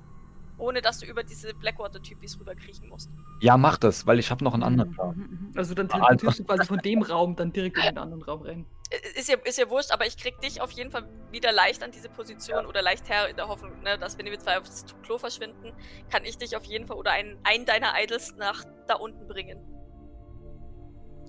Ohne 0.58 0.82
dass 0.82 1.00
du 1.00 1.06
über 1.06 1.22
diese 1.22 1.54
Blackwater-Typis 1.54 2.40
rüberkriechen 2.40 2.88
musst. 2.88 3.10
Ja, 3.42 3.58
mach 3.58 3.78
das, 3.78 4.08
weil 4.08 4.18
ich 4.20 4.32
habe 4.32 4.42
noch 4.44 4.54
einen 4.54 4.64
anderen 4.64 4.90
Mhm, 4.92 4.94
Plan. 4.96 5.16
mhm, 5.18 5.50
mhm. 5.52 5.54
Also 5.58 5.76
dann 5.76 5.88
Ah, 5.92 5.98
teleportierst 6.08 6.40
du 6.40 6.44
quasi 6.46 6.66
von 6.66 6.80
dem 6.80 7.02
Raum 7.04 7.36
dann 7.36 7.52
direkt 7.52 7.78
in 7.78 7.84
den 7.84 7.98
anderen 7.98 8.24
Raum 8.24 8.42
rein. 8.42 8.66
Ist 9.16 9.30
ja, 9.30 9.38
ist 9.46 9.58
ja 9.58 9.70
wurscht, 9.70 9.92
aber 9.92 10.06
ich 10.06 10.18
krieg 10.18 10.40
dich 10.42 10.60
auf 10.60 10.72
jeden 10.72 10.92
Fall 10.92 11.08
wieder 11.32 11.54
leicht 11.54 11.82
an 11.84 11.92
diese 11.92 12.10
Position 12.10 12.66
oder 12.66 12.82
leicht 12.82 13.08
her 13.08 13.30
in 13.30 13.38
der 13.38 13.48
Hoffnung, 13.48 13.82
ne, 13.82 13.98
dass 13.98 14.18
wenn 14.18 14.26
wir 14.26 14.38
zwei 14.40 14.60
aufs 14.60 14.86
Klo 15.04 15.18
verschwinden, 15.18 15.72
kann 16.12 16.26
ich 16.26 16.38
dich 16.38 16.56
auf 16.58 16.66
jeden 16.66 16.86
Fall 16.86 16.98
oder 16.98 17.12
einen, 17.12 17.40
einen 17.44 17.66
deiner 17.66 17.94
Idols 18.02 18.36
nach 18.36 18.64
da 18.88 18.96
unten 18.96 19.26
bringen. 19.28 19.60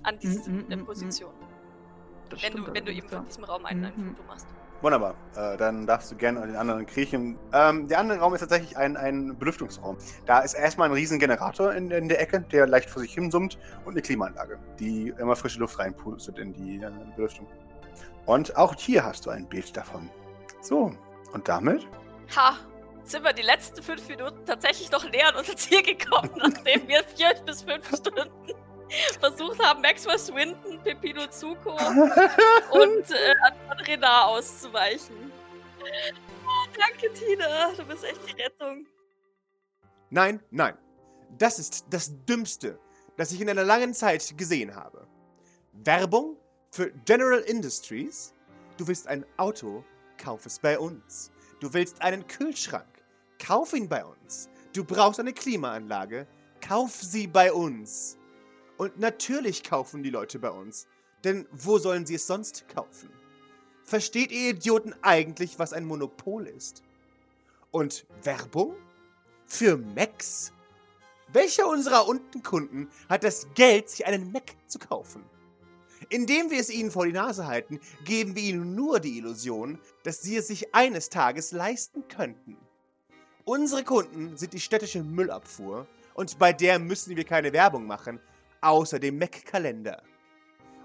An 0.03 0.19
diese 0.19 0.49
Mm, 0.49 0.67
mm. 0.67 0.85
Position. 0.85 1.33
Das 2.29 2.43
Wenn 2.43 2.53
du, 2.57 2.73
wenn 2.73 2.85
du 2.85 2.91
eben 2.91 3.07
von 3.07 3.19
ja. 3.19 3.25
diesem 3.25 3.43
Raum 3.45 3.65
ein, 3.65 3.85
ein 3.85 3.93
Mhm. 3.95 4.15
Foto 4.15 4.23
machst. 4.27 4.47
Wunderbar. 4.81 5.15
Äh, 5.35 5.57
dann 5.57 5.87
darfst 5.87 6.11
du 6.11 6.15
gerne 6.15 6.41
an 6.41 6.49
den 6.49 6.55
anderen 6.55 6.85
kriechen. 6.85 7.39
Ähm, 7.51 7.87
der 7.87 7.99
andere 7.99 8.19
Raum 8.19 8.33
ist 8.35 8.41
tatsächlich 8.41 8.77
ein, 8.77 8.95
ein 8.95 9.37
Belüftungsraum. 9.39 9.97
Da 10.25 10.39
ist 10.39 10.53
erstmal 10.53 10.89
ein 10.89 10.93
riesen 10.93 11.19
Generator 11.19 11.73
in, 11.73 11.89
in 11.89 12.07
der 12.09 12.21
Ecke, 12.21 12.41
der 12.41 12.67
leicht 12.67 12.89
vor 12.89 13.01
sich 13.01 13.13
hin 13.13 13.31
summt 13.31 13.57
und 13.85 13.93
eine 13.93 14.01
Klimaanlage, 14.01 14.59
die 14.79 15.13
immer 15.17 15.35
frische 15.35 15.59
Luft 15.59 15.79
reinpustet 15.79 16.37
in 16.37 16.53
die 16.53 16.77
äh, 16.83 16.91
Belüftung. 17.15 17.47
Und 18.27 18.57
auch 18.57 18.75
hier 18.75 19.03
hast 19.03 19.25
du 19.25 19.29
ein 19.29 19.47
Bild 19.47 19.75
davon. 19.75 20.11
So, 20.61 20.91
und 21.31 21.47
damit? 21.47 21.87
Ha! 22.35 22.57
Sind 23.03 23.23
wir 23.23 23.31
die 23.31 23.41
letzten 23.41 23.81
fünf 23.81 24.05
Minuten 24.09 24.45
tatsächlich 24.45 24.91
noch 24.91 25.09
näher 25.09 25.29
an 25.29 25.37
unser 25.37 25.55
Ziel 25.55 25.81
gekommen, 25.81 26.29
nachdem 26.35 26.87
wir 26.89 27.03
vier 27.05 27.33
bis 27.45 27.61
fünf 27.61 27.87
Stunden 27.87 28.53
versucht 29.19 29.63
haben, 29.63 29.81
Maxwell 29.81 30.19
Swinton, 30.19 30.81
Pepino 30.83 31.25
Zuko 31.27 31.71
und 32.71 33.11
äh, 33.11 33.33
an 33.43 33.79
Renard 33.85 34.25
auszuweichen. 34.25 35.31
Oh, 36.45 36.67
danke, 36.77 37.13
Tina. 37.13 37.71
Du 37.77 37.85
bist 37.85 38.03
echt 38.03 38.19
die 38.27 38.41
Rettung. 38.41 38.85
Nein, 40.09 40.41
nein. 40.51 40.77
Das 41.37 41.59
ist 41.59 41.85
das 41.89 42.11
Dümmste, 42.25 42.77
das 43.15 43.31
ich 43.31 43.39
in 43.39 43.49
einer 43.49 43.63
langen 43.63 43.93
Zeit 43.93 44.37
gesehen 44.37 44.75
habe. 44.75 45.07
Werbung 45.71 46.36
für 46.77 46.91
General 47.05 47.39
Industries? 47.39 48.35
Du 48.77 48.87
willst 48.87 49.07
ein 49.07 49.25
Auto? 49.37 49.83
Kauf 50.19 50.45
es 50.45 50.59
bei 50.59 50.77
uns. 50.77 51.31
Du 51.59 51.73
willst 51.73 52.03
einen 52.03 52.27
Kühlschrank? 52.27 52.85
Kauf 53.39 53.73
ihn 53.73 53.89
bei 53.89 54.05
uns. 54.05 54.47
Du 54.73 54.83
brauchst 54.83 55.19
eine 55.19 55.33
Klimaanlage? 55.33 56.27
Kauf 56.61 56.93
sie 57.01 57.25
bei 57.25 57.51
uns. 57.51 58.19
Und 58.77 58.99
natürlich 58.99 59.63
kaufen 59.63 60.03
die 60.03 60.11
Leute 60.11 60.37
bei 60.37 60.51
uns. 60.51 60.85
Denn 61.23 61.47
wo 61.51 61.79
sollen 61.79 62.05
sie 62.05 62.13
es 62.13 62.27
sonst 62.27 62.69
kaufen? 62.69 63.09
Versteht 63.81 64.31
ihr 64.31 64.51
Idioten 64.51 64.93
eigentlich, 65.01 65.57
was 65.57 65.73
ein 65.73 65.83
Monopol 65.83 66.45
ist? 66.45 66.83
Und 67.71 68.05
Werbung? 68.21 68.75
Für 69.47 69.77
Macs? 69.77 70.53
Welcher 71.29 71.67
unserer 71.67 72.07
Untenkunden 72.07 72.87
hat 73.09 73.23
das 73.23 73.47
Geld, 73.55 73.89
sich 73.89 74.05
einen 74.05 74.31
Mac 74.31 74.55
zu 74.67 74.77
kaufen? 74.77 75.23
Indem 76.09 76.49
wir 76.49 76.59
es 76.59 76.69
ihnen 76.69 76.91
vor 76.91 77.05
die 77.05 77.11
Nase 77.11 77.47
halten, 77.47 77.79
geben 78.05 78.35
wir 78.35 78.43
ihnen 78.43 78.75
nur 78.75 78.99
die 78.99 79.17
Illusion, 79.17 79.79
dass 80.03 80.21
sie 80.21 80.37
es 80.37 80.47
sich 80.47 80.73
eines 80.73 81.09
Tages 81.09 81.51
leisten 81.51 82.07
könnten. 82.07 82.57
Unsere 83.43 83.83
Kunden 83.83 84.37
sind 84.37 84.53
die 84.53 84.59
städtische 84.59 85.03
Müllabfuhr 85.03 85.87
und 86.13 86.39
bei 86.39 86.53
der 86.53 86.79
müssen 86.79 87.15
wir 87.15 87.23
keine 87.23 87.53
Werbung 87.53 87.85
machen, 87.85 88.19
außer 88.61 88.99
dem 88.99 89.17
Mac-Kalender. 89.17 90.01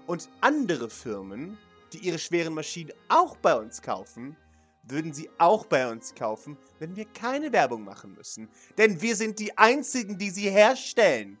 Und 0.07 0.29
andere 0.41 0.89
Firmen, 0.89 1.57
die 1.93 1.99
ihre 1.99 2.19
schweren 2.19 2.53
Maschinen 2.53 2.91
auch 3.07 3.37
bei 3.37 3.55
uns 3.55 3.81
kaufen, 3.81 4.35
würden 4.83 5.13
sie 5.13 5.29
auch 5.37 5.65
bei 5.65 5.89
uns 5.89 6.13
kaufen, 6.13 6.57
wenn 6.79 6.95
wir 6.95 7.05
keine 7.05 7.51
Werbung 7.53 7.83
machen 7.85 8.13
müssen. 8.13 8.49
Denn 8.77 9.01
wir 9.01 9.15
sind 9.15 9.39
die 9.39 9.57
Einzigen, 9.57 10.17
die 10.17 10.29
sie 10.29 10.49
herstellen. 10.49 11.39